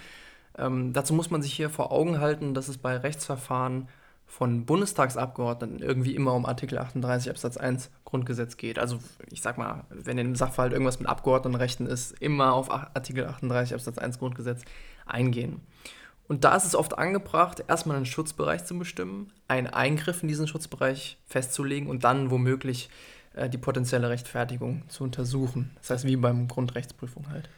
Ähm, 0.58 0.94
dazu 0.94 1.14
muss 1.14 1.30
man 1.30 1.42
sich 1.42 1.54
hier 1.54 1.70
vor 1.70 1.92
Augen 1.92 2.20
halten, 2.20 2.54
dass 2.54 2.68
es 2.68 2.78
bei 2.78 2.96
Rechtsverfahren 2.96 3.90
von 4.26 4.66
Bundestagsabgeordneten 4.66 5.80
irgendwie 5.80 6.16
immer 6.16 6.34
um 6.34 6.46
Artikel 6.46 6.78
38 6.78 7.30
Absatz 7.30 7.58
1 7.58 7.90
Grundgesetz 8.04 8.58
geht. 8.58 8.78
Also 8.78 9.00
ich 9.32 9.42
sag 9.42 9.58
mal, 9.58 9.86
wenn 9.90 10.18
in 10.18 10.28
dem 10.28 10.36
Sachverhalt 10.36 10.74
irgendwas 10.74 11.00
mit 11.00 11.08
Abgeordnetenrechten 11.08 11.88
ist, 11.88 12.12
immer 12.22 12.54
auf 12.54 12.70
Artikel 12.70 13.26
38 13.26 13.74
Absatz 13.74 13.98
1 13.98 14.20
Grundgesetz 14.20 14.64
eingehen. 15.06 15.62
Und 16.28 16.44
da 16.44 16.56
ist 16.56 16.66
es 16.66 16.76
oft 16.76 16.98
angebracht, 16.98 17.64
erstmal 17.68 17.96
einen 17.96 18.06
Schutzbereich 18.06 18.66
zu 18.66 18.78
bestimmen, 18.78 19.32
einen 19.48 19.68
Eingriff 19.68 20.22
in 20.22 20.28
diesen 20.28 20.48
Schutzbereich 20.48 21.18
festzulegen 21.26 21.90
und 21.90 22.04
dann 22.04 22.32
womöglich 22.32 22.90
äh, 23.34 23.50
die 23.50 23.58
potenzielle 23.58 24.10
Rechtfertigung 24.10 24.84
zu 24.90 25.04
untersuchen. 25.04 25.72
Das 25.76 25.92
heißt, 25.92 26.06
wie 26.06 26.18
beim 26.18 26.48
Grundrechtsprüfung 26.48 27.30
halt. 27.30 27.50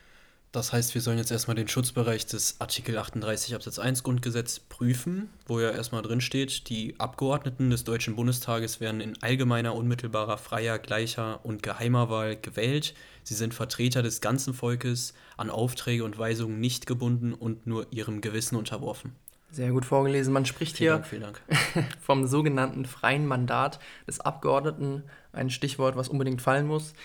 Das 0.52 0.74
heißt, 0.74 0.96
wir 0.96 1.02
sollen 1.02 1.20
jetzt 1.20 1.30
erstmal 1.30 1.54
den 1.54 1.68
Schutzbereich 1.68 2.26
des 2.26 2.56
Artikel 2.60 2.98
38 2.98 3.54
Absatz 3.54 3.78
1 3.78 4.02
Grundgesetz 4.02 4.60
prüfen, 4.60 5.30
wo 5.46 5.60
ja 5.60 5.70
erstmal 5.70 6.02
drin 6.02 6.22
steht, 6.22 6.70
die 6.70 7.00
Abgeordneten 7.00 7.70
des 7.70 7.84
Deutschen 7.84 8.16
Bundestages 8.16 8.80
werden 8.80 9.00
in 9.00 9.14
allgemeiner, 9.22 9.76
unmittelbarer, 9.76 10.40
freier, 10.40 10.80
gleicher 10.80 11.46
und 11.46 11.62
geheimer 11.62 12.10
Wahl 12.10 12.36
gewählt. 12.36 12.96
Sie 13.22 13.36
sind 13.36 13.54
Vertreter 13.54 14.02
des 14.02 14.22
ganzen 14.22 14.56
Volkes, 14.56 15.14
an 15.38 15.52
Aufträge 15.52 16.04
und 16.04 16.18
Weisungen 16.18 16.60
nicht 16.60 16.88
gebunden 16.88 17.36
und 17.36 17.68
nur 17.68 17.86
ihrem 17.92 18.20
Gewissen 18.20 18.56
unterworfen. 18.56 19.12
Sehr 19.52 19.70
gut 19.70 19.86
vorgelesen. 19.86 20.34
Man 20.34 20.48
spricht 20.48 20.78
vielen 20.78 21.04
hier 21.04 21.20
Dank, 21.22 21.42
Dank. 21.46 21.94
vom 22.02 22.26
sogenannten 22.26 22.86
freien 22.86 23.28
Mandat 23.28 23.80
des 24.08 24.20
Abgeordneten, 24.20 25.04
ein 25.32 25.52
Stichwort, 25.52 25.96
was 25.96 26.10
unbedingt 26.10 26.42
fallen 26.42 26.66
muss 26.66 26.96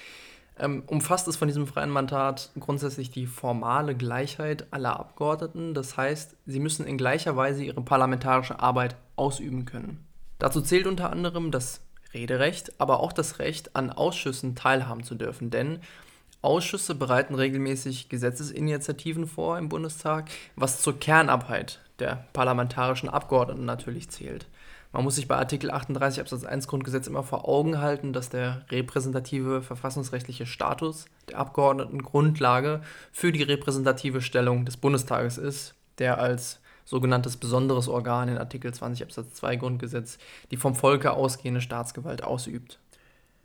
ähm, 0.59 0.85
umfasst 0.87 1.27
es 1.29 1.37
von 1.37 1.49
diesem 1.49 1.67
freien 1.67 1.91
Mandat 1.91 2.51
grundsätzlich 2.59 3.11
die 3.11 3.27
formale 3.27 3.95
Gleichheit 3.95 4.67
aller 4.71 4.99
Abgeordneten. 4.99 5.75
Das 5.75 5.97
heißt, 5.97 6.37
sie 6.47 6.61
müssen 6.61 6.87
in 6.87 6.99
gleicher 6.99 7.37
Weise 7.37 7.65
ihre 7.65 7.83
parlamentarische 7.83 8.61
Arbeit 8.61 8.97
ausüben 9.17 9.65
können. 9.65 10.07
Dazu 10.39 10.61
zählt 10.61 10.87
unter 10.87 11.11
anderem 11.11 11.51
das 11.51 11.81
Rederecht, 12.13 12.81
aber 12.81 13.01
auch 13.01 13.13
das 13.13 13.39
Recht, 13.39 13.75
an 13.75 13.91
Ausschüssen 13.91 14.55
teilhaben 14.55 15.03
zu 15.03 15.15
dürfen. 15.17 15.51
Denn 15.51 15.81
Ausschüsse 16.43 16.95
bereiten 16.95 17.35
regelmäßig 17.35 18.09
Gesetzesinitiativen 18.09 19.27
vor 19.27 19.59
im 19.59 19.69
Bundestag, 19.69 20.31
was 20.55 20.81
zur 20.81 21.01
Kernarbeit 21.01 21.81
der 21.99 22.27
parlamentarischen 22.33 23.09
Abgeordneten 23.09 23.65
natürlich 23.65 24.11
zählt. 24.11 24.47
Man 24.95 25.03
muss 25.03 25.17
sich 25.17 25.27
bei 25.27 25.37
Artikel 25.37 25.73
38 25.73 26.21
Absatz 26.21 26.45
1 26.45 26.69
Grundgesetz 26.69 27.09
immer 27.09 27.25
vor 27.25 27.49
Augen 27.49 27.81
halten, 27.81 28.13
dass 28.13 28.29
der 28.29 28.65
repräsentative 28.71 29.61
verfassungsrechtliche 29.61 30.47
Status 30.47 31.07
der 31.29 31.39
Abgeordneten 31.39 32.01
Grundlage 32.01 32.81
für 33.11 33.33
die 33.33 33.43
repräsentative 33.43 34.23
Stellung 34.23 34.65
des 34.65 34.77
Bundestages 34.77 35.37
ist, 35.37 35.75
der 35.99 36.19
als 36.19 36.61
sogenanntes 36.85 37.37
besonderes 37.37 37.89
Organ 37.89 38.29
in 38.29 38.39
Artikel 38.39 38.73
20 38.73 39.03
Absatz 39.03 39.35
2 39.35 39.57
Grundgesetz 39.57 40.19
die 40.53 40.57
vom 40.57 40.77
Volke 40.77 41.11
ausgehende 41.11 41.61
Staatsgewalt 41.61 42.23
ausübt. 42.23 42.79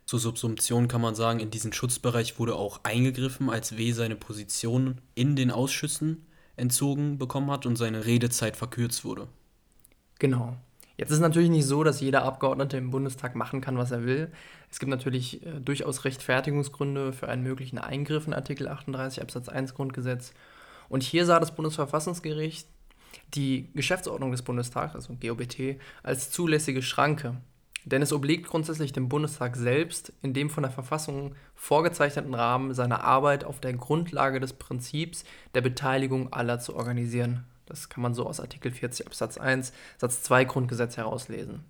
Zur 0.06 0.20
Subsumption 0.20 0.86
kann 0.86 1.00
man 1.00 1.16
sagen, 1.16 1.40
in 1.40 1.50
diesen 1.50 1.72
Schutzbereich 1.72 2.38
wurde 2.38 2.54
auch 2.54 2.78
eingegriffen, 2.84 3.50
als 3.50 3.76
W 3.76 3.90
seine 3.90 4.14
Position 4.14 5.00
in 5.16 5.34
den 5.34 5.50
Ausschüssen 5.50 6.24
entzogen 6.54 7.18
bekommen 7.18 7.50
hat 7.50 7.66
und 7.66 7.74
seine 7.74 8.06
Redezeit 8.06 8.56
verkürzt 8.56 9.04
wurde. 9.04 9.26
Genau. 10.20 10.56
Jetzt 11.00 11.12
ist 11.12 11.20
natürlich 11.20 11.48
nicht 11.48 11.64
so, 11.64 11.82
dass 11.82 12.02
jeder 12.02 12.24
Abgeordnete 12.24 12.76
im 12.76 12.90
Bundestag 12.90 13.34
machen 13.34 13.62
kann, 13.62 13.78
was 13.78 13.90
er 13.90 14.04
will. 14.04 14.30
Es 14.70 14.78
gibt 14.80 14.90
natürlich 14.90 15.42
äh, 15.46 15.58
durchaus 15.58 16.04
Rechtfertigungsgründe 16.04 17.14
für 17.14 17.26
einen 17.26 17.42
möglichen 17.42 17.78
Eingriff 17.78 18.26
in 18.26 18.34
Artikel 18.34 18.68
38 18.68 19.22
Absatz 19.22 19.48
1 19.48 19.72
Grundgesetz. 19.72 20.34
Und 20.90 21.02
hier 21.02 21.24
sah 21.24 21.40
das 21.40 21.54
Bundesverfassungsgericht 21.54 22.68
die 23.32 23.70
Geschäftsordnung 23.72 24.30
des 24.30 24.42
Bundestags, 24.42 24.94
also 24.94 25.14
GOBT, 25.14 25.80
als 26.02 26.30
zulässige 26.30 26.82
Schranke. 26.82 27.38
Denn 27.86 28.02
es 28.02 28.12
obliegt 28.12 28.46
grundsätzlich 28.46 28.92
dem 28.92 29.08
Bundestag 29.08 29.56
selbst, 29.56 30.12
in 30.20 30.34
dem 30.34 30.50
von 30.50 30.64
der 30.64 30.70
Verfassung 30.70 31.34
vorgezeichneten 31.54 32.34
Rahmen 32.34 32.74
seine 32.74 33.04
Arbeit 33.04 33.44
auf 33.44 33.58
der 33.58 33.72
Grundlage 33.72 34.38
des 34.38 34.52
Prinzips 34.52 35.24
der 35.54 35.62
Beteiligung 35.62 36.30
aller 36.34 36.60
zu 36.60 36.76
organisieren. 36.76 37.46
Das 37.70 37.88
kann 37.88 38.02
man 38.02 38.14
so 38.14 38.26
aus 38.26 38.40
Artikel 38.40 38.70
40 38.70 39.06
Absatz 39.06 39.38
1 39.38 39.72
Satz 39.96 40.22
2 40.22 40.44
Grundgesetz 40.44 40.96
herauslesen. 40.96 41.64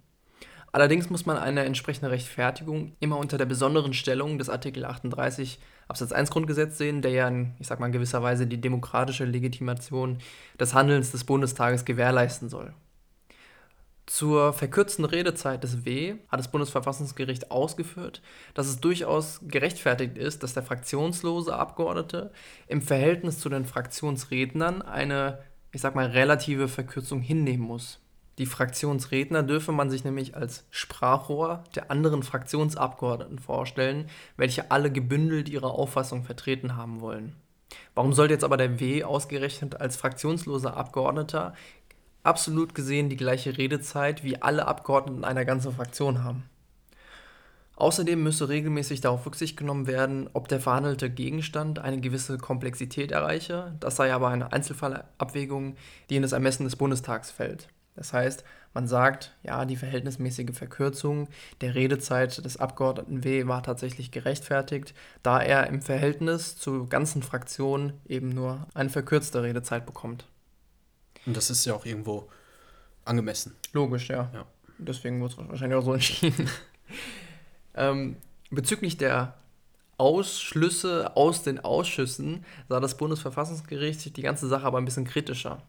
Allerdings 0.73 1.11
muss 1.11 1.27
man 1.27 1.37
eine 1.37 1.65
entsprechende 1.65 2.11
Rechtfertigung 2.11 2.93
immer 3.01 3.19
unter 3.19 3.39
der 3.39 3.47
besonderen 3.47 3.93
Stellung 3.93 4.39
des 4.39 4.49
Artikel 4.49 4.85
38 4.85 5.59
Absatz 5.89 6.13
1 6.13 6.31
Grundgesetz 6.31 6.79
sehen, 6.79 7.03
der 7.03 7.11
ja 7.11 7.29
in, 7.29 7.55
ich 7.59 7.67
sag 7.67 7.81
mal, 7.81 7.87
in 7.87 7.93
gewisser 7.93 8.23
Weise 8.23 8.47
die 8.47 8.61
demokratische 8.61 9.25
Legitimation 9.25 10.19
des 10.59 10.73
Handelns 10.73 11.11
des 11.11 11.25
Bundestages 11.25 11.85
gewährleisten 11.85 12.49
soll. 12.49 12.73
Zur 14.11 14.53
verkürzten 14.53 15.05
Redezeit 15.05 15.63
des 15.63 15.85
W 15.85 16.17
hat 16.29 16.41
das 16.41 16.51
Bundesverfassungsgericht 16.51 17.53
ausgeführt, 17.53 18.23
dass 18.55 18.67
es 18.67 18.81
durchaus 18.81 19.41
gerechtfertigt 19.47 20.19
ist, 20.19 20.43
dass 20.43 20.53
der 20.53 20.65
fraktionslose 20.65 21.55
Abgeordnete 21.55 22.33
im 22.67 22.83
Verhältnis 22.83 23.39
zu 23.39 23.49
den 23.49 23.65
Fraktionsrednern 23.65 24.83
eine, 24.83 25.39
ich 25.73 25.81
sag 25.81 25.95
mal, 25.95 26.07
relative 26.07 26.69
Verkürzung 26.69 27.21
hinnehmen 27.21 27.65
muss. 27.65 28.01
Die 28.39 28.47
Fraktionsredner 28.47 29.43
dürfe 29.43 29.73
man 29.73 29.91
sich 29.91 30.05
nämlich 30.05 30.35
als 30.35 30.65
Sprachrohr 30.71 31.65
der 31.75 31.91
anderen 31.91 32.23
Fraktionsabgeordneten 32.23 33.39
vorstellen, 33.39 34.09
welche 34.37 34.71
alle 34.71 34.91
gebündelt 34.91 35.49
ihre 35.49 35.71
Auffassung 35.71 36.25
vertreten 36.25 36.77
haben 36.77 37.01
wollen. 37.01 37.37
Warum 37.95 38.13
sollte 38.13 38.35
jetzt 38.35 38.45
aber 38.45 38.57
der 38.57 38.81
W 38.81 39.05
ausgerechnet 39.05 39.81
als 39.81 39.97
fraktionsloser 39.97 40.77
Abgeordneter 40.77 41.55
absolut 42.23 42.75
gesehen 42.75 43.09
die 43.09 43.17
gleiche 43.17 43.57
Redezeit 43.57 44.25
wie 44.25 44.41
alle 44.41 44.67
Abgeordneten 44.67 45.25
einer 45.25 45.45
ganzen 45.45 45.73
Fraktion 45.73 46.23
haben. 46.23 46.45
Außerdem 47.81 48.23
müsse 48.23 48.49
regelmäßig 48.49 49.01
darauf 49.01 49.25
Rücksicht 49.25 49.57
genommen 49.57 49.87
werden, 49.87 50.29
ob 50.35 50.49
der 50.49 50.61
verhandelte 50.61 51.09
Gegenstand 51.09 51.79
eine 51.79 52.01
gewisse 52.01 52.37
Komplexität 52.37 53.11
erreiche. 53.11 53.75
Das 53.81 53.97
sei 53.97 54.13
aber 54.13 54.29
eine 54.29 54.53
Einzelfallabwägung, 54.53 55.77
die 56.11 56.17
in 56.17 56.23
das 56.23 56.33
Ermessen 56.33 56.65
des 56.65 56.77
Bundestags 56.77 57.31
fällt. 57.31 57.69
Das 57.97 58.13
heißt, 58.13 58.45
man 58.75 58.87
sagt, 58.87 59.35
ja, 59.43 59.65
die 59.65 59.77
verhältnismäßige 59.77 60.55
Verkürzung 60.55 61.29
der 61.61 61.75
Redezeit 61.75 62.45
des 62.45 62.59
Abgeordneten 62.59 63.25
W 63.25 63.47
war 63.47 63.63
tatsächlich 63.63 64.11
gerechtfertigt, 64.11 64.95
da 65.23 65.41
er 65.41 65.67
im 65.67 65.83
Verhältnis 65.83 66.57
zur 66.57 66.89
ganzen 66.89 67.23
Fraktion 67.23 67.95
eben 68.07 68.29
nur 68.29 68.67
eine 68.75 68.91
verkürzte 68.91 69.43
Redezeit 69.43 69.87
bekommt. 69.87 70.27
Und 71.27 71.37
das 71.37 71.49
ist 71.49 71.65
ja 71.65 71.75
auch 71.75 71.87
irgendwo 71.87 72.29
angemessen. 73.05 73.55
Logisch, 73.73 74.11
ja. 74.11 74.31
ja. 74.35 74.45
Deswegen 74.79 75.21
wurde 75.21 75.35
es 75.43 75.49
wahrscheinlich 75.49 75.79
auch 75.79 75.85
so 75.85 75.95
entschieden. 75.95 76.49
Ähm, 77.75 78.17
bezüglich 78.51 78.97
der 78.97 79.35
Ausschlüsse 79.97 81.15
aus 81.17 81.43
den 81.43 81.61
Ausschüssen 81.61 82.45
sah 82.69 82.81
das 82.81 82.97
Bundesverfassungsgericht 82.97 84.17
die 84.17 84.23
ganze 84.23 84.49
Sache 84.49 84.65
aber 84.65 84.79
ein 84.79 84.87
bisschen 84.87 85.05
kritischer. 85.05 85.63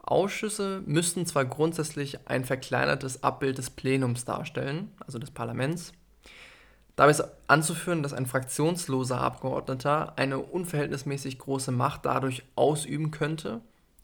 Ausschüsse 0.00 0.82
müssten 0.86 1.26
zwar 1.26 1.44
grundsätzlich 1.44 2.18
ein 2.26 2.44
verkleinertes 2.44 3.22
Abbild 3.22 3.58
des 3.58 3.70
Plenums 3.70 4.24
darstellen, 4.24 4.90
also 5.06 5.18
des 5.18 5.30
Parlaments. 5.30 5.92
Dabei 6.96 7.12
ist 7.12 7.24
anzuführen, 7.46 8.02
dass 8.02 8.12
ein 8.12 8.26
fraktionsloser 8.26 9.20
Abgeordneter 9.20 10.14
eine 10.16 10.38
unverhältnismäßig 10.38 11.38
große 11.38 11.72
Macht 11.72 12.04
dadurch 12.04 12.42
ausüben 12.56 13.10
könnte, 13.10 13.60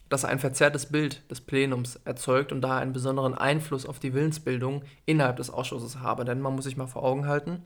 dass 0.09 0.25
er 0.25 0.31
ein 0.31 0.39
verzerrtes 0.39 0.87
Bild 0.87 1.31
des 1.31 1.41
Plenums 1.41 1.97
erzeugt 2.05 2.53
und 2.53 2.61
daher 2.61 2.79
einen 2.79 2.93
besonderen 2.93 3.35
Einfluss 3.35 3.87
auf 3.87 3.99
die 3.99 4.15
Willensbildung 4.15 4.83
innerhalb 5.07 5.37
des 5.37 5.51
Ausschusses 5.51 6.01
habe. 6.01 6.25
Denn 6.25 6.41
man 6.41 6.55
muss 6.55 6.65
sich 6.65 6.77
mal 6.77 6.87
vor 6.87 7.03
Augen 7.03 7.27
halten, 7.27 7.63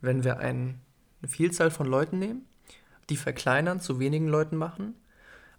wenn 0.00 0.24
wir 0.24 0.38
ein, 0.38 0.80
eine 1.22 1.28
Vielzahl 1.28 1.70
von 1.70 1.86
Leuten 1.86 2.18
nehmen, 2.18 2.44
die 3.08 3.16
verkleinern, 3.16 3.80
zu 3.80 4.00
wenigen 4.00 4.28
Leuten 4.28 4.56
machen, 4.56 4.94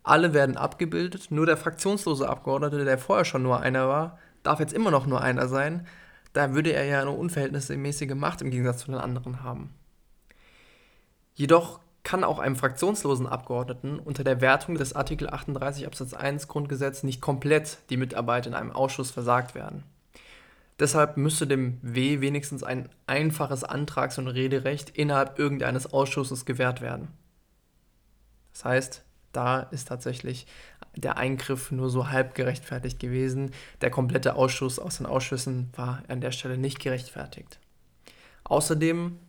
alle 0.03 0.33
werden 0.33 0.57
abgebildet, 0.57 1.31
nur 1.31 1.45
der 1.45 1.57
fraktionslose 1.57 2.27
Abgeordnete, 2.27 2.85
der 2.85 2.97
vorher 2.97 3.25
schon 3.25 3.43
nur 3.43 3.59
einer 3.59 3.87
war, 3.87 4.19
darf 4.43 4.59
jetzt 4.59 4.73
immer 4.73 4.91
noch 4.91 5.05
nur 5.05 5.21
einer 5.21 5.47
sein, 5.47 5.85
da 6.33 6.53
würde 6.53 6.71
er 6.71 6.85
ja 6.85 7.01
eine 7.01 7.11
unverhältnismäßige 7.11 8.15
Macht 8.15 8.41
im 8.41 8.51
Gegensatz 8.51 8.79
zu 8.79 8.91
den 8.91 8.99
anderen 8.99 9.43
haben. 9.43 9.73
Jedoch 11.33 11.79
kann 12.07 12.23
auch 12.23 12.39
einem 12.39 12.55
fraktionslosen 12.55 13.27
Abgeordneten 13.27 13.99
unter 13.99 14.23
der 14.23 14.39
Wertung 14.39 14.75
des 14.75 14.93
Artikel 14.93 15.29
38 15.29 15.85
Absatz 15.85 16.13
1 16.13 16.47
Grundgesetz 16.47 17.03
nicht 17.03 17.19
komplett 17.19 17.79
die 17.89 17.97
Mitarbeit 17.97 18.47
in 18.47 18.53
einem 18.53 18.71
Ausschuss 18.71 19.11
versagt 19.11 19.55
werden. 19.55 19.83
Deshalb 20.79 21.17
müsste 21.17 21.47
dem 21.47 21.79
W 21.81 22.21
wenigstens 22.21 22.63
ein 22.63 22.87
einfaches 23.07 23.65
Antrags- 23.65 24.17
und 24.17 24.29
Rederecht 24.29 24.91
innerhalb 24.91 25.37
irgendeines 25.37 25.91
Ausschusses 25.91 26.45
gewährt 26.45 26.79
werden. 26.79 27.09
Das 28.53 28.63
heißt, 28.63 29.03
da 29.33 29.59
ist 29.59 29.89
tatsächlich 29.89 30.47
der 30.95 31.17
Eingriff 31.17 31.71
nur 31.71 31.89
so 31.89 32.09
halb 32.09 32.35
gerechtfertigt 32.35 33.01
gewesen. 33.01 33.51
Der 33.81 33.89
komplette 33.89 34.35
Ausschuss 34.35 34.79
aus 34.79 34.95
den 34.95 35.07
Ausschüssen 35.07 35.71
war 35.75 36.03
an 36.07 36.21
der 36.21 36.31
Stelle 36.31 36.57
nicht 36.57 36.79
gerechtfertigt. 36.79 37.59
Außerdem 38.45 39.19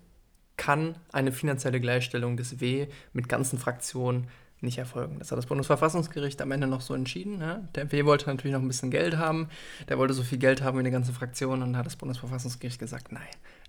kann 0.59 0.97
eine 1.11 1.33
finanzielle 1.33 1.81
Gleichstellung 1.81 2.37
des 2.37 2.61
W 2.61 2.88
mit 3.15 3.31
ganzen 3.31 3.59
Fraktionen 3.59 4.27
nicht 4.61 4.77
erfolgen. 4.77 5.19
Das 5.21 5.31
hat 5.31 5.38
das 5.38 5.47
Bundesverfassungsgericht 5.47 6.43
am 6.43 6.50
Ende 6.50 6.67
noch 6.67 6.81
so 6.81 6.93
entschieden. 6.93 7.38
Ne? 7.38 7.69
Der 7.77 7.91
W 7.93 8.05
wollte 8.05 8.27
natürlich 8.27 8.53
noch 8.53 8.61
ein 8.61 8.67
bisschen 8.67 8.91
Geld 8.91 9.17
haben. 9.17 9.49
Der 9.88 9.99
wollte 9.99 10.15
so 10.15 10.25
viel 10.25 10.38
Geld 10.38 10.62
haben 10.62 10.77
wie 10.77 10.81
eine 10.81 10.91
ganze 10.91 11.12
Fraktion 11.12 11.62
und 11.62 11.77
hat 11.77 11.87
das 11.87 11.97
Bundesverfassungsgericht 11.97 12.79
gesagt, 12.79 13.12
nein, 13.12 13.23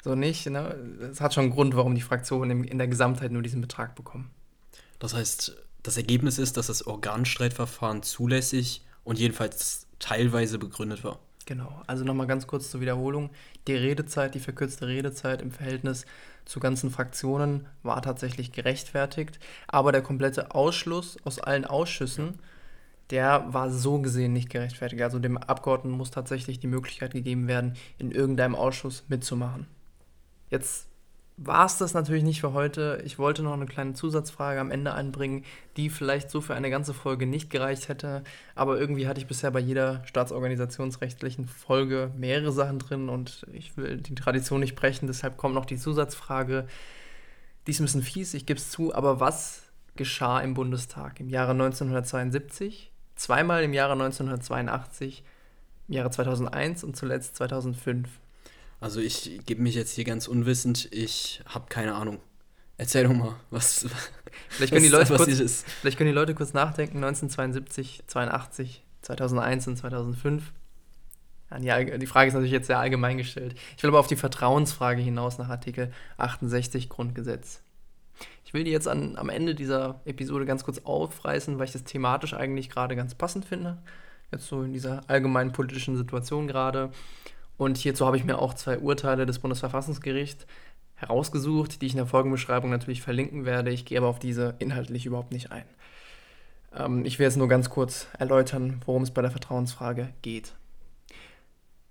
so 0.03 0.15
nicht. 0.15 0.49
Ne? 0.49 0.75
Es 1.11 1.21
hat 1.21 1.33
schon 1.33 1.45
einen 1.45 1.53
Grund, 1.53 1.75
warum 1.75 1.93
die 1.93 2.01
Fraktionen 2.01 2.63
in 2.63 2.79
der 2.79 2.87
Gesamtheit 2.87 3.31
nur 3.31 3.43
diesen 3.43 3.61
Betrag 3.61 3.95
bekommen. 3.95 4.31
Das 4.97 5.13
heißt, 5.13 5.55
das 5.83 5.95
Ergebnis 5.95 6.39
ist, 6.39 6.57
dass 6.57 6.67
das 6.67 6.85
Organstreitverfahren 6.85 8.01
zulässig 8.01 8.83
und 9.03 9.19
jedenfalls 9.19 9.87
teilweise 9.99 10.57
begründet 10.57 11.03
war. 11.03 11.19
Genau, 11.45 11.81
also 11.87 12.03
nochmal 12.03 12.27
ganz 12.27 12.45
kurz 12.45 12.69
zur 12.69 12.81
Wiederholung. 12.81 13.31
Die 13.67 13.73
Redezeit, 13.73 14.35
die 14.35 14.39
verkürzte 14.39 14.87
Redezeit 14.87 15.41
im 15.41 15.51
Verhältnis 15.51 16.05
zu 16.49 16.59
ganzen 16.59 16.89
Fraktionen 16.89 17.67
war 17.83 18.01
tatsächlich 18.01 18.51
gerechtfertigt, 18.51 19.39
aber 19.67 19.91
der 19.91 20.01
komplette 20.01 20.55
Ausschluss 20.55 21.17
aus 21.23 21.39
allen 21.39 21.63
Ausschüssen, 21.63 22.39
der 23.11 23.45
war 23.53 23.69
so 23.69 23.99
gesehen 23.99 24.33
nicht 24.33 24.49
gerechtfertigt. 24.49 25.03
Also 25.03 25.19
dem 25.19 25.37
Abgeordneten 25.37 25.95
muss 25.95 26.09
tatsächlich 26.09 26.59
die 26.59 26.67
Möglichkeit 26.67 27.13
gegeben 27.13 27.47
werden, 27.47 27.75
in 27.99 28.09
irgendeinem 28.09 28.55
Ausschuss 28.55 29.03
mitzumachen. 29.09 29.67
Jetzt 30.49 30.88
war 31.41 31.65
es 31.65 31.77
das 31.77 31.93
natürlich 31.93 32.23
nicht 32.23 32.41
für 32.41 32.51
heute. 32.51 33.01
Ich 33.05 33.17
wollte 33.17 33.43
noch 33.43 33.53
eine 33.53 33.65
kleine 33.65 33.93
Zusatzfrage 33.93 34.59
am 34.59 34.71
Ende 34.71 34.93
einbringen, 34.93 35.45
die 35.77 35.89
vielleicht 35.89 36.29
so 36.29 36.41
für 36.41 36.53
eine 36.53 36.69
ganze 36.69 36.93
Folge 36.93 37.25
nicht 37.25 37.49
gereicht 37.49 37.87
hätte. 37.87 38.23
Aber 38.55 38.77
irgendwie 38.77 39.07
hatte 39.07 39.21
ich 39.21 39.27
bisher 39.27 39.49
bei 39.49 39.61
jeder 39.61 40.05
staatsorganisationsrechtlichen 40.05 41.45
Folge 41.45 42.11
mehrere 42.17 42.51
Sachen 42.51 42.79
drin 42.79 43.07
und 43.07 43.45
ich 43.53 43.77
will 43.77 43.97
die 43.97 44.15
Tradition 44.15 44.59
nicht 44.59 44.75
brechen. 44.75 45.07
Deshalb 45.07 45.37
kommt 45.37 45.55
noch 45.55 45.65
die 45.65 45.77
Zusatzfrage. 45.77 46.67
Die 47.65 47.71
ist 47.71 47.79
ein 47.79 47.85
bisschen 47.85 48.03
fies, 48.03 48.33
ich 48.33 48.45
gebe 48.45 48.59
es 48.59 48.69
zu, 48.69 48.93
aber 48.93 49.21
was 49.21 49.63
geschah 49.95 50.41
im 50.41 50.55
Bundestag 50.55 51.21
im 51.21 51.29
Jahre 51.29 51.51
1972, 51.51 52.91
zweimal 53.15 53.63
im 53.63 53.71
Jahre 53.71 53.93
1982, 53.93 55.23
im 55.87 55.93
Jahre 55.93 56.11
2001 56.11 56.83
und 56.83 56.97
zuletzt 56.97 57.37
2005? 57.37 58.09
Also 58.79 58.99
ich 59.01 59.41
gebe 59.45 59.61
mich 59.61 59.75
jetzt 59.75 59.93
hier 59.93 60.05
ganz 60.05 60.27
unwissend, 60.27 60.87
ich 60.91 61.41
habe 61.45 61.65
keine 61.69 61.95
Ahnung. 61.95 62.19
Erzähl 62.77 63.03
doch 63.03 63.13
mal, 63.13 63.35
was, 63.49 63.85
vielleicht 64.49 64.71
können, 64.71 64.83
die 64.83 64.89
Leute 64.89 65.13
kurz, 65.13 65.27
ist. 65.27 65.67
vielleicht 65.67 65.97
können 65.97 66.09
die 66.09 66.15
Leute 66.15 66.33
kurz 66.33 66.53
nachdenken, 66.53 66.97
1972, 66.97 68.03
82, 68.07 68.85
2001 69.01 69.67
und 69.67 69.77
2005. 69.77 70.53
Ja, 71.61 71.83
die, 71.83 71.97
die 71.97 72.07
Frage 72.07 72.29
ist 72.29 72.35
natürlich 72.35 72.53
jetzt 72.53 72.67
sehr 72.67 72.79
allgemein 72.79 73.17
gestellt. 73.17 73.55
Ich 73.75 73.83
will 73.83 73.89
aber 73.89 73.99
auf 73.99 74.07
die 74.07 74.15
Vertrauensfrage 74.15 75.01
hinaus 75.01 75.37
nach 75.39 75.49
Artikel 75.49 75.91
68 76.17 76.87
Grundgesetz. 76.87 77.61
Ich 78.45 78.53
will 78.53 78.63
die 78.63 78.71
jetzt 78.71 78.87
an, 78.87 79.17
am 79.17 79.29
Ende 79.29 79.55
dieser 79.55 80.01
Episode 80.05 80.45
ganz 80.45 80.63
kurz 80.63 80.79
aufreißen, 80.79 81.57
weil 81.57 81.65
ich 81.65 81.71
das 81.71 81.83
thematisch 81.83 82.33
eigentlich 82.33 82.69
gerade 82.69 82.95
ganz 82.95 83.15
passend 83.15 83.45
finde. 83.45 83.77
Jetzt 84.31 84.47
so 84.47 84.63
in 84.63 84.73
dieser 84.73 85.01
allgemeinen 85.09 85.51
politischen 85.51 85.97
Situation 85.97 86.47
gerade. 86.47 86.91
Und 87.59 87.77
hierzu 87.77 88.05
habe 88.05 88.15
ich 88.15 88.23
mir 88.23 88.39
auch 88.39 88.53
zwei 88.53 88.79
Urteile 88.79 89.25
des 89.25 89.39
Bundesverfassungsgerichts 89.39 90.47
herausgesucht, 90.95 91.81
die 91.81 91.87
ich 91.87 91.91
in 91.91 91.97
der 91.97 92.05
Folgenbeschreibung 92.05 92.69
natürlich 92.69 93.01
verlinken 93.01 93.43
werde. 93.43 93.69
Ich 93.69 93.83
gehe 93.83 93.97
aber 93.97 94.07
auf 94.07 94.17
diese 94.17 94.55
inhaltlich 94.59 95.05
überhaupt 95.05 95.33
nicht 95.33 95.51
ein. 95.51 95.65
Ähm, 96.73 97.03
ich 97.03 97.19
will 97.19 97.25
jetzt 97.25 97.35
nur 97.35 97.49
ganz 97.49 97.69
kurz 97.69 98.07
erläutern, 98.17 98.81
worum 98.85 99.03
es 99.03 99.11
bei 99.11 99.21
der 99.21 99.29
Vertrauensfrage 99.29 100.07
geht. 100.21 100.53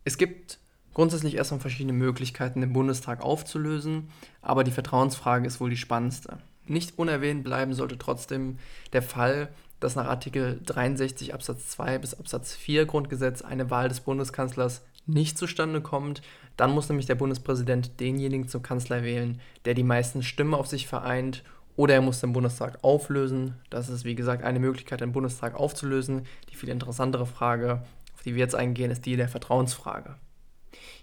Es 0.05 0.17
gibt 0.17 0.59
grundsätzlich 0.95 1.35
erstmal 1.35 1.61
verschiedene 1.61 1.93
Möglichkeiten, 1.93 2.63
den 2.63 2.73
Bundestag 2.73 3.21
aufzulösen, 3.21 4.09
aber 4.41 4.65
die 4.65 4.71
Vertrauensfrage 4.71 5.47
ist 5.47 5.61
wohl 5.61 5.69
die 5.69 5.77
spannendste. 5.77 6.39
Nicht 6.65 6.99
unerwähnt 6.99 7.45
bleiben 7.45 7.75
sollte 7.75 7.99
trotzdem 7.99 8.59
der 8.95 9.03
Fall, 9.03 9.51
dass 9.81 9.97
nach 9.97 10.07
Artikel 10.07 10.63
63 10.65 11.35
Absatz 11.35 11.69
2 11.69 11.99
bis 11.99 12.15
Absatz 12.15 12.55
4 12.55 12.87
Grundgesetz 12.87 13.43
eine 13.43 13.69
Wahl 13.69 13.91
des 13.91 14.01
Bundeskanzlers 14.01 14.81
nicht 15.09 15.39
zustande 15.39 15.81
kommt, 15.81 16.23
dann 16.57 16.71
muss 16.71 16.89
nämlich 16.89 17.07
der 17.07 17.15
Bundespräsident 17.15 17.99
denjenigen 18.01 18.49
zum 18.49 18.63
Kanzler 18.63 19.03
wählen, 19.03 19.41
der 19.65 19.75
die 19.75 19.83
meisten 19.83 20.23
Stimmen 20.23 20.55
auf 20.55 20.67
sich 20.67 20.87
vereint, 20.87 21.43
oder 21.77 21.95
er 21.95 22.03
muss 22.03 22.21
den 22.21 22.33
Bundestag 22.33 22.83
auflösen. 22.83 23.55
Das 23.71 23.89
ist, 23.89 24.05
wie 24.05 24.17
gesagt, 24.17 24.43
eine 24.43 24.59
Möglichkeit, 24.59 25.01
den 25.01 25.13
Bundestag 25.13 25.55
aufzulösen. 25.55 26.23
Die 26.51 26.57
viel 26.57 26.71
interessantere 26.71 27.25
Frage, 27.25 27.85
auf 28.15 28.23
die 28.25 28.35
wir 28.35 28.41
jetzt 28.41 28.57
eingehen, 28.57 28.91
ist 28.91 29.07
die 29.07 29.17
der 29.17 29.29
Vertrauensfrage. 29.29 30.17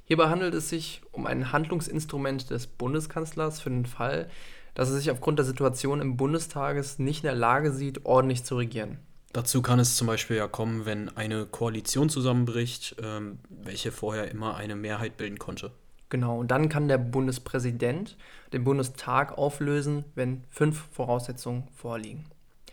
Hierbei 0.04 0.28
handelt 0.28 0.54
es 0.54 0.70
sich 0.70 1.02
um 1.14 1.26
ein 1.26 1.54
Handlungsinstrument 1.54 2.50
des 2.50 2.68
Bundeskanzlers 2.68 3.62
für 3.62 3.70
den 3.70 3.86
Fall, 3.86 4.30
dass 4.74 4.90
er 4.90 4.98
sich 4.98 5.10
aufgrund 5.10 5.40
der 5.40 5.46
Situation 5.46 6.02
im 6.02 6.18
Bundestages 6.18 7.00
nicht 7.00 7.24
in 7.24 7.28
der 7.28 7.36
Lage 7.36 7.72
sieht, 7.72 8.06
ordentlich 8.06 8.44
zu 8.44 8.58
regieren. 8.58 9.00
Dazu 9.36 9.62
kann 9.62 9.80
es 9.80 9.98
zum 9.98 10.08
Beispiel 10.08 10.38
ja 10.38 10.48
kommen, 10.48 10.86
wenn 10.86 11.10
eine 11.18 11.46
Koalition 11.46 12.08
zusammenbricht, 12.08 12.96
ähm, 13.04 13.39
welche 13.50 13.92
vorher 13.92 14.32
immer 14.32 14.56
eine 14.56 14.77
Mehrheit 14.77 15.18
bilden 15.18 15.39
konnte. 15.39 15.72
Genau, 16.08 16.39
und 16.39 16.51
dann 16.51 16.70
kann 16.70 16.88
der 16.88 17.00
Bundespräsident 17.00 18.15
den 18.54 18.63
Bundestag 18.63 19.38
auflösen, 19.38 20.06
wenn 20.15 20.46
fünf 20.50 20.86
Voraussetzungen 20.94 21.68
vorliegen. 21.75 22.24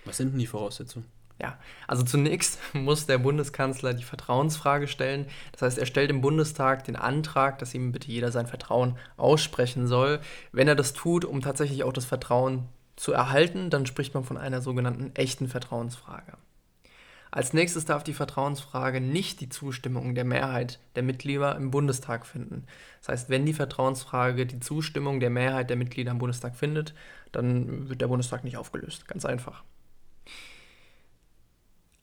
Was 0.04 0.18
sind 0.18 0.34
denn 0.34 0.38
die 0.38 0.46
Voraussetzungen? 0.46 1.06
Ja, 1.40 1.58
also 1.88 2.04
zunächst 2.04 2.60
muss 2.74 3.06
der 3.06 3.18
Bundeskanzler 3.18 3.92
die 3.92 4.04
Vertrauensfrage 4.04 4.86
stellen. 4.86 5.26
Das 5.50 5.62
heißt, 5.62 5.78
er 5.78 5.86
stellt 5.86 6.10
im 6.10 6.20
Bundestag 6.20 6.84
den 6.84 6.94
Antrag, 6.94 7.58
dass 7.58 7.74
ihm 7.74 7.90
bitte 7.90 8.06
jeder 8.06 8.30
sein 8.30 8.46
Vertrauen 8.46 8.96
aussprechen 9.16 9.88
soll. 9.88 10.20
Wenn 10.52 10.68
er 10.68 10.76
das 10.76 10.92
tut, 10.92 11.24
um 11.24 11.40
tatsächlich 11.40 11.82
auch 11.82 11.92
das 11.92 12.04
Vertrauen 12.04 12.68
zu 12.94 13.12
erhalten, 13.12 13.68
dann 13.68 13.84
spricht 13.84 14.14
man 14.14 14.22
von 14.22 14.36
einer 14.36 14.62
sogenannten 14.62 15.10
echten 15.16 15.48
Vertrauensfrage. 15.48 16.34
Als 17.32 17.54
nächstes 17.54 17.86
darf 17.86 18.04
die 18.04 18.12
Vertrauensfrage 18.12 19.00
nicht 19.00 19.40
die 19.40 19.48
Zustimmung 19.48 20.14
der 20.14 20.26
Mehrheit 20.26 20.78
der 20.96 21.02
Mitglieder 21.02 21.56
im 21.56 21.70
Bundestag 21.70 22.26
finden. 22.26 22.66
Das 23.00 23.08
heißt, 23.08 23.30
wenn 23.30 23.46
die 23.46 23.54
Vertrauensfrage 23.54 24.44
die 24.44 24.60
Zustimmung 24.60 25.18
der 25.18 25.30
Mehrheit 25.30 25.70
der 25.70 25.78
Mitglieder 25.78 26.10
im 26.10 26.18
Bundestag 26.18 26.54
findet, 26.56 26.92
dann 27.32 27.88
wird 27.88 28.02
der 28.02 28.08
Bundestag 28.08 28.44
nicht 28.44 28.58
aufgelöst. 28.58 29.08
Ganz 29.08 29.24
einfach. 29.24 29.64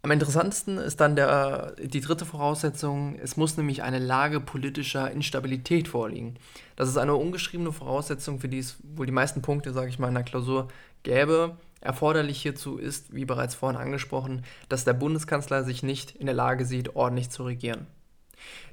Am 0.01 0.09
interessantesten 0.09 0.79
ist 0.79 0.99
dann 0.99 1.15
der, 1.15 1.75
die 1.77 2.01
dritte 2.01 2.25
Voraussetzung, 2.25 3.19
es 3.21 3.37
muss 3.37 3.55
nämlich 3.55 3.83
eine 3.83 3.99
Lage 3.99 4.39
politischer 4.39 5.11
Instabilität 5.11 5.87
vorliegen. 5.87 6.37
Das 6.75 6.89
ist 6.89 6.97
eine 6.97 7.13
ungeschriebene 7.13 7.71
Voraussetzung, 7.71 8.39
für 8.39 8.49
die 8.49 8.59
es 8.59 8.77
wohl 8.95 9.05
die 9.05 9.11
meisten 9.11 9.43
Punkte, 9.43 9.73
sage 9.73 9.89
ich 9.89 9.99
mal, 9.99 10.07
in 10.07 10.15
der 10.15 10.23
Klausur 10.23 10.69
gäbe. 11.03 11.55
Erforderlich 11.81 12.41
hierzu 12.41 12.77
ist, 12.77 13.13
wie 13.13 13.25
bereits 13.25 13.55
vorhin 13.55 13.79
angesprochen, 13.79 14.43
dass 14.67 14.85
der 14.85 14.93
Bundeskanzler 14.93 15.63
sich 15.63 15.83
nicht 15.83 16.11
in 16.11 16.25
der 16.25 16.35
Lage 16.35 16.65
sieht, 16.65 16.95
ordentlich 16.95 17.29
zu 17.29 17.43
regieren. 17.43 17.87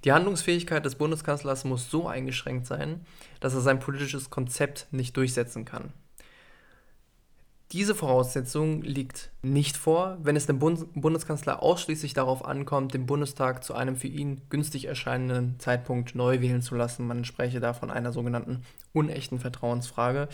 Die 0.05 0.13
Handlungsfähigkeit 0.13 0.85
des 0.85 0.97
Bundeskanzlers 0.97 1.65
muss 1.65 1.91
so 1.91 2.09
eingeschränkt 2.09 2.67
sein, 2.67 3.05
dass 3.41 3.55
er 3.55 3.61
sein 3.61 3.81
politisches 3.81 4.31
Konzept 4.31 4.87
nicht 4.91 5.17
durchsetzen 5.17 5.65
kann. 5.65 5.93
Diese 7.73 7.97
Voraussetzung 7.97 8.83
liegt 8.83 9.31
nicht 9.43 9.77
vor, 9.77 10.19
wenn 10.23 10.37
es 10.37 10.47
dem 10.47 10.61
Bund 10.61 10.87
Bundeskanzler 10.95 11.65
ausschließlich 11.65 12.15
darauf 12.15 12.45
ankommt, 12.45 12.95
den 12.95 13.07
Bundestag 13.07 13.65
zu 13.65 13.75
einem 13.75 13.97
für 13.97 14.07
ihn 14.07 14.43
günstig 14.51 14.85
erscheinenden 14.85 15.59
Zeitpunkt 15.59 16.15
neu 16.15 16.41
wählen 16.41 16.63
zu 16.63 16.77
lassen. 16.77 17.09
Man 17.09 17.25
spreche 17.25 17.59
da 17.59 17.75
von 17.75 17.91
einer 17.91 18.13
sogenannten 18.13 18.63
unechten 18.93 19.41
Vertrauensfrage, 19.41 20.29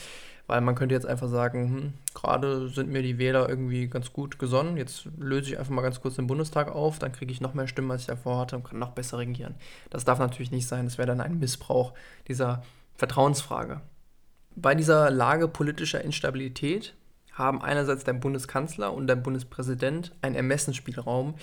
weil 0.46 0.60
man 0.60 0.74
könnte 0.74 0.94
jetzt 0.94 1.06
einfach 1.06 1.28
sagen, 1.28 1.64
hm, 1.64 1.92
gerade 2.12 2.68
sind 2.68 2.90
mir 2.90 3.02
die 3.02 3.16
Wähler 3.16 3.48
irgendwie 3.48 3.88
ganz 3.88 4.12
gut 4.12 4.38
gesonnen, 4.38 4.76
jetzt 4.76 5.08
löse 5.18 5.52
ich 5.52 5.58
einfach 5.58 5.72
mal 5.72 5.80
ganz 5.80 6.02
kurz 6.02 6.16
den 6.16 6.26
Bundestag 6.26 6.70
auf, 6.70 6.98
dann 6.98 7.12
kriege 7.12 7.32
ich 7.32 7.40
noch 7.40 7.54
mehr 7.54 7.66
Stimmen, 7.66 7.90
als 7.90 8.02
ich 8.02 8.08
davor 8.08 8.40
hatte 8.40 8.56
und 8.56 8.64
kann 8.64 8.78
noch 8.78 8.90
besser 8.90 9.16
regieren. 9.16 9.54
Das 9.88 10.04
darf 10.04 10.18
natürlich 10.18 10.50
nicht 10.50 10.68
sein, 10.68 10.84
das 10.84 10.98
wäre 10.98 11.08
dann 11.08 11.22
ein 11.22 11.38
Missbrauch 11.38 11.94
dieser 12.28 12.62
Vertrauensfrage. 12.94 13.80
Bei 14.54 14.74
dieser 14.74 15.10
Lage 15.10 15.48
politischer 15.48 16.02
Instabilität 16.02 16.94
haben 17.32 17.62
einerseits 17.62 18.04
der 18.04 18.12
Bundeskanzler 18.12 18.92
und 18.92 19.06
der 19.06 19.16
Bundespräsident 19.16 20.12
einen 20.20 20.34
Ermessensspielraum, 20.34 21.34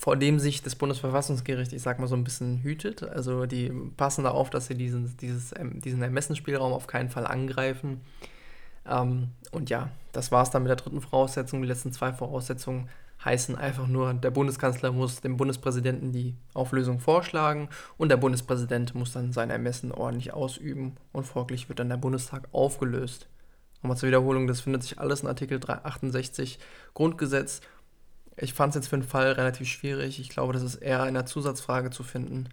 vor 0.00 0.16
dem 0.16 0.38
sich 0.38 0.62
das 0.62 0.74
Bundesverfassungsgericht, 0.74 1.72
ich 1.72 1.82
sag 1.82 1.98
mal 1.98 2.08
so 2.08 2.16
ein 2.16 2.24
bisschen 2.24 2.62
hütet. 2.62 3.02
Also 3.02 3.46
die 3.46 3.70
passen 3.96 4.24
da 4.24 4.30
auf, 4.30 4.50
dass 4.50 4.66
sie 4.66 4.74
diesen, 4.74 5.16
dieses, 5.18 5.54
ähm, 5.56 5.80
diesen 5.80 6.02
Ermessensspielraum 6.02 6.72
auf 6.72 6.86
keinen 6.86 7.10
Fall 7.10 7.26
angreifen. 7.26 8.00
Ähm, 8.88 9.28
und 9.52 9.70
ja, 9.70 9.90
das 10.12 10.32
war 10.32 10.42
es 10.42 10.50
dann 10.50 10.62
mit 10.62 10.70
der 10.70 10.76
dritten 10.76 11.00
Voraussetzung. 11.00 11.62
Die 11.62 11.68
letzten 11.68 11.92
zwei 11.92 12.12
Voraussetzungen 12.12 12.88
heißen 13.24 13.56
einfach 13.56 13.86
nur, 13.86 14.14
der 14.14 14.30
Bundeskanzler 14.30 14.90
muss 14.90 15.20
dem 15.20 15.36
Bundespräsidenten 15.36 16.12
die 16.12 16.34
Auflösung 16.54 16.98
vorschlagen 16.98 17.68
und 17.96 18.08
der 18.08 18.16
Bundespräsident 18.16 18.94
muss 18.94 19.12
dann 19.12 19.32
sein 19.32 19.50
Ermessen 19.50 19.92
ordentlich 19.92 20.32
ausüben 20.32 20.96
und 21.12 21.24
folglich 21.24 21.68
wird 21.68 21.78
dann 21.78 21.88
der 21.88 21.96
Bundestag 21.96 22.48
aufgelöst. 22.52 23.28
Nochmal 23.82 23.96
zur 23.96 24.08
Wiederholung, 24.08 24.46
das 24.46 24.60
findet 24.60 24.84
sich 24.84 24.98
alles 24.98 25.22
in 25.22 25.28
Artikel 25.28 25.58
368 25.58 26.58
Grundgesetz. 26.94 27.60
Ich 28.36 28.54
fand 28.54 28.70
es 28.70 28.76
jetzt 28.76 28.88
für 28.88 28.96
den 28.96 29.02
Fall 29.02 29.32
relativ 29.32 29.68
schwierig. 29.68 30.20
Ich 30.20 30.28
glaube, 30.28 30.52
das 30.52 30.62
ist 30.62 30.76
eher 30.76 31.06
in 31.06 31.14
der 31.14 31.26
Zusatzfrage 31.26 31.90
zu 31.90 32.02
finden. 32.02 32.48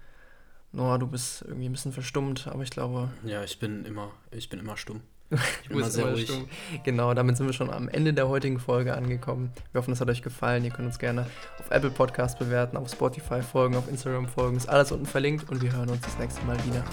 Noah, 0.71 0.99
du 0.99 1.07
bist 1.07 1.43
irgendwie 1.43 1.67
ein 1.67 1.71
bisschen 1.71 1.93
verstummt, 1.93 2.47
aber 2.47 2.63
ich 2.63 2.69
glaube. 2.69 3.09
Ja, 3.23 3.43
ich 3.43 3.59
bin 3.59 3.85
immer, 3.85 4.11
ich 4.31 4.49
bin 4.49 4.59
immer 4.59 4.77
stumm. 4.77 5.01
Ich 5.61 5.69
bin 5.69 5.77
immer 5.77 5.89
sehr 5.89 6.05
immer 6.05 6.13
ruhig. 6.13 6.27
Stumm. 6.27 6.49
Genau, 6.83 7.13
damit 7.13 7.37
sind 7.37 7.45
wir 7.45 7.53
schon 7.53 7.69
am 7.69 7.87
Ende 7.87 8.13
der 8.13 8.27
heutigen 8.27 8.59
Folge 8.59 8.95
angekommen. 8.95 9.51
Wir 9.71 9.79
hoffen, 9.79 9.93
es 9.93 10.01
hat 10.01 10.09
euch 10.09 10.23
gefallen. 10.23 10.63
Ihr 10.65 10.71
könnt 10.71 10.87
uns 10.87 10.97
gerne 10.97 11.27
auf 11.59 11.69
Apple 11.69 11.91
Podcast 11.91 12.39
bewerten, 12.39 12.75
auf 12.77 12.89
Spotify 12.89 13.43
folgen, 13.43 13.75
auf 13.75 13.87
Instagram 13.87 14.27
folgen. 14.27 14.57
Ist 14.57 14.67
alles 14.67 14.91
unten 14.91 15.05
verlinkt 15.05 15.49
und 15.51 15.61
wir 15.61 15.71
hören 15.71 15.89
uns 15.89 16.01
das 16.01 16.17
nächste 16.17 16.43
Mal 16.45 16.57
wieder. 16.65 16.83